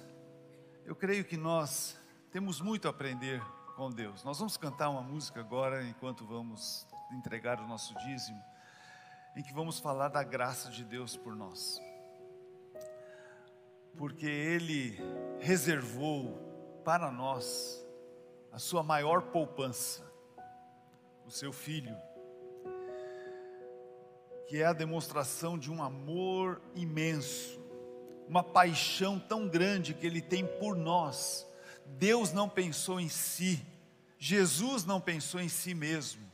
eu 0.86 0.96
creio 0.96 1.26
que 1.26 1.36
nós 1.36 1.98
temos 2.38 2.62
muito 2.62 2.88
a 2.88 2.92
aprender 2.92 3.42
com 3.76 3.90
Deus. 3.90 4.24
Nós 4.24 4.38
vamos 4.38 4.58
cantar 4.58 4.90
uma 4.90 5.02
música 5.02 5.40
agora, 5.40 5.84
enquanto 5.84 6.24
vamos 6.24 6.86
entregar 7.12 7.60
o 7.60 7.68
nosso 7.68 7.96
dízimo, 8.06 8.40
em 9.36 9.42
que 9.42 9.52
vamos 9.52 9.80
falar 9.80 10.10
da 10.10 10.22
graça 10.22 10.70
de 10.70 10.84
Deus 10.84 11.18
por 11.18 11.36
nós. 11.36 11.82
Porque 13.98 14.28
Ele 14.28 15.00
reservou 15.40 16.38
para 16.86 17.10
nós 17.10 17.84
a 18.52 18.60
sua 18.60 18.84
maior 18.84 19.24
poupança, 19.32 20.04
o 21.26 21.32
seu 21.32 21.52
Filho, 21.52 21.98
que 24.48 24.62
é 24.62 24.66
a 24.68 24.74
demonstração 24.74 25.58
de 25.58 25.72
um 25.72 25.82
amor 25.82 26.62
imenso 26.76 27.60
uma 28.30 28.44
paixão 28.44 29.18
tão 29.18 29.48
grande 29.48 29.94
que 29.94 30.06
ele 30.06 30.22
tem 30.22 30.46
por 30.46 30.76
nós. 30.76 31.47
Deus 31.88 32.32
não 32.32 32.50
pensou 32.50 33.00
em 33.00 33.10
si, 33.10 33.66
Jesus 34.20 34.86
não 34.86 35.00
pensou 35.00 35.40
em 35.40 35.50
si 35.50 35.74
mesmo, 35.74 36.26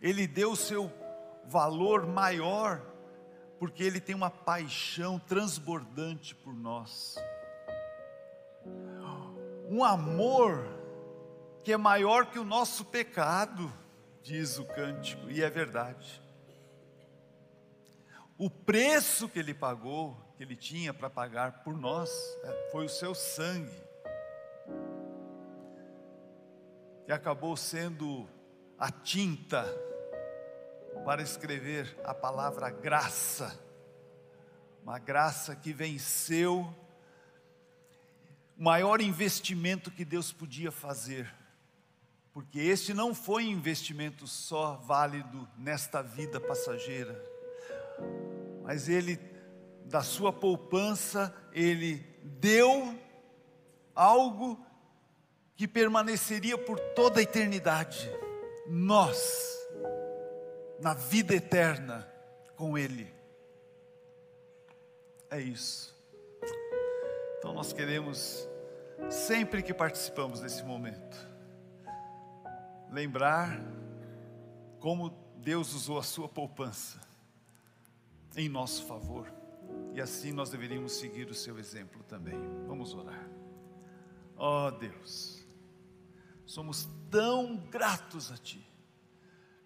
ele 0.00 0.26
deu 0.26 0.52
o 0.52 0.56
seu 0.56 0.92
valor 1.46 2.06
maior, 2.06 2.80
porque 3.58 3.82
ele 3.82 4.00
tem 4.00 4.14
uma 4.14 4.30
paixão 4.30 5.18
transbordante 5.18 6.34
por 6.34 6.54
nós, 6.54 7.16
um 9.68 9.82
amor 9.82 10.66
que 11.62 11.72
é 11.72 11.76
maior 11.76 12.26
que 12.26 12.38
o 12.38 12.44
nosso 12.44 12.84
pecado, 12.84 13.72
diz 14.22 14.58
o 14.58 14.64
cântico, 14.64 15.30
e 15.30 15.42
é 15.42 15.48
verdade. 15.48 16.22
O 18.36 18.50
preço 18.50 19.28
que 19.28 19.38
ele 19.38 19.54
pagou, 19.54 20.16
que 20.36 20.42
ele 20.42 20.56
tinha 20.56 20.92
para 20.92 21.08
pagar 21.08 21.62
por 21.62 21.76
nós, 21.76 22.10
é, 22.42 22.70
foi 22.72 22.86
o 22.86 22.88
seu 22.88 23.14
sangue. 23.14 23.83
E 27.06 27.12
acabou 27.12 27.56
sendo 27.56 28.28
a 28.78 28.90
tinta 28.90 29.64
para 31.04 31.22
escrever 31.22 31.96
a 32.04 32.14
palavra 32.14 32.70
graça. 32.70 33.58
Uma 34.82 34.98
graça 34.98 35.54
que 35.54 35.72
venceu 35.72 36.74
o 38.58 38.62
maior 38.62 39.00
investimento 39.00 39.90
que 39.90 40.04
Deus 40.04 40.32
podia 40.32 40.70
fazer. 40.70 41.32
Porque 42.32 42.58
este 42.58 42.92
não 42.92 43.14
foi 43.14 43.44
investimento 43.44 44.26
só 44.26 44.76
válido 44.76 45.48
nesta 45.56 46.02
vida 46.02 46.40
passageira, 46.40 47.14
mas 48.64 48.88
ele 48.88 49.20
da 49.84 50.02
sua 50.02 50.32
poupança, 50.32 51.32
ele 51.52 51.98
deu 52.22 52.98
algo 53.94 54.58
que 55.56 55.68
permaneceria 55.68 56.58
por 56.58 56.78
toda 56.94 57.20
a 57.20 57.22
eternidade. 57.22 58.10
Nós, 58.66 59.58
na 60.80 60.94
vida 60.94 61.34
eterna 61.34 62.08
com 62.56 62.76
Ele. 62.76 63.12
É 65.30 65.40
isso. 65.40 65.94
Então 67.38 67.52
nós 67.52 67.72
queremos, 67.72 68.48
sempre 69.10 69.62
que 69.62 69.74
participamos 69.74 70.40
desse 70.40 70.62
momento, 70.64 71.16
lembrar 72.90 73.60
como 74.80 75.10
Deus 75.36 75.74
usou 75.74 75.98
a 75.98 76.02
sua 76.02 76.28
poupança 76.28 77.00
em 78.36 78.48
nosso 78.48 78.84
favor. 78.86 79.32
E 79.92 80.00
assim 80.00 80.32
nós 80.32 80.50
deveríamos 80.50 80.92
seguir 80.92 81.28
o 81.28 81.34
seu 81.34 81.58
exemplo 81.58 82.02
também. 82.04 82.38
Vamos 82.66 82.94
orar. 82.94 83.28
Ó 84.36 84.66
oh, 84.66 84.70
Deus, 84.70 85.43
somos 86.46 86.88
tão 87.10 87.56
gratos 87.70 88.30
a 88.30 88.36
Ti, 88.36 88.66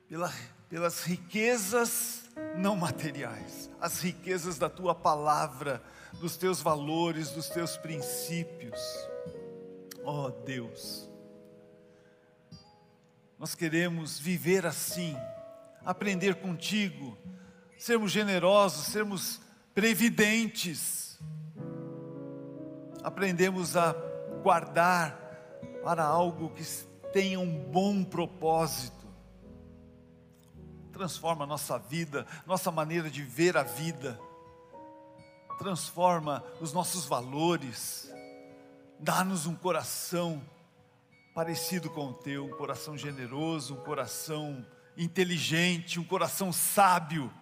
pela, 0.08 0.32
pelas 0.68 1.02
riquezas 1.02 2.24
não 2.56 2.76
materiais, 2.76 3.70
as 3.80 4.00
riquezas 4.00 4.58
da 4.58 4.68
Tua 4.68 4.94
palavra, 4.94 5.82
dos 6.20 6.36
Teus 6.36 6.60
valores, 6.60 7.30
dos 7.30 7.48
Teus 7.48 7.76
princípios. 7.76 8.80
Oh, 10.04 10.30
Deus, 10.30 11.08
nós 13.38 13.54
queremos 13.54 14.18
viver 14.18 14.66
assim, 14.66 15.16
aprender 15.84 16.36
contigo, 16.36 17.16
sermos 17.78 18.10
generosos, 18.10 18.86
sermos 18.86 19.40
previdentes. 19.74 21.18
Aprendemos 23.02 23.76
a 23.76 23.94
guardar 24.42 25.27
para 25.88 26.04
algo 26.04 26.50
que 26.50 26.62
tenha 27.14 27.40
um 27.40 27.50
bom 27.50 28.04
propósito. 28.04 29.06
Transforma 30.92 31.46
nossa 31.46 31.78
vida, 31.78 32.26
nossa 32.44 32.70
maneira 32.70 33.08
de 33.08 33.22
ver 33.22 33.56
a 33.56 33.62
vida. 33.62 34.20
Transforma 35.58 36.44
os 36.60 36.74
nossos 36.74 37.06
valores. 37.06 38.12
Dá-nos 39.00 39.46
um 39.46 39.54
coração 39.54 40.42
parecido 41.34 41.88
com 41.88 42.08
o 42.08 42.12
teu, 42.12 42.44
um 42.44 42.50
coração 42.58 42.94
generoso, 42.94 43.72
um 43.72 43.82
coração 43.82 44.66
inteligente, 44.94 45.98
um 45.98 46.04
coração 46.04 46.52
sábio, 46.52 47.32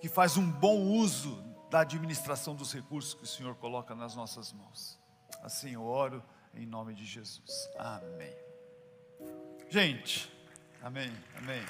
que 0.00 0.08
faz 0.08 0.36
um 0.36 0.48
bom 0.48 0.82
uso 0.82 1.42
da 1.68 1.80
administração 1.80 2.54
dos 2.54 2.72
recursos 2.72 3.12
que 3.12 3.24
o 3.24 3.26
Senhor 3.26 3.56
coloca 3.56 3.92
nas 3.92 4.14
nossas 4.14 4.52
mãos. 4.52 5.00
Assim 5.42 5.70
eu 5.70 5.84
oro 5.84 6.22
em 6.54 6.66
nome 6.66 6.94
de 6.94 7.04
Jesus. 7.04 7.68
Amém. 7.78 8.34
Gente, 9.68 10.30
amém, 10.82 11.12
amém. 11.36 11.62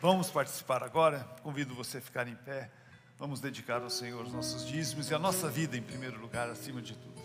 Vamos 0.00 0.30
participar 0.30 0.82
agora. 0.82 1.20
Convido 1.42 1.74
você 1.74 1.98
a 1.98 2.00
ficar 2.00 2.28
em 2.28 2.36
pé. 2.36 2.70
Vamos 3.18 3.40
dedicar 3.40 3.82
ao 3.82 3.90
Senhor 3.90 4.24
os 4.24 4.32
nossos 4.32 4.66
dízimos 4.66 5.10
e 5.10 5.14
a 5.14 5.18
nossa 5.18 5.48
vida 5.48 5.76
em 5.76 5.82
primeiro 5.82 6.20
lugar, 6.20 6.50
acima 6.50 6.82
de 6.82 6.94
tudo. 6.96 7.15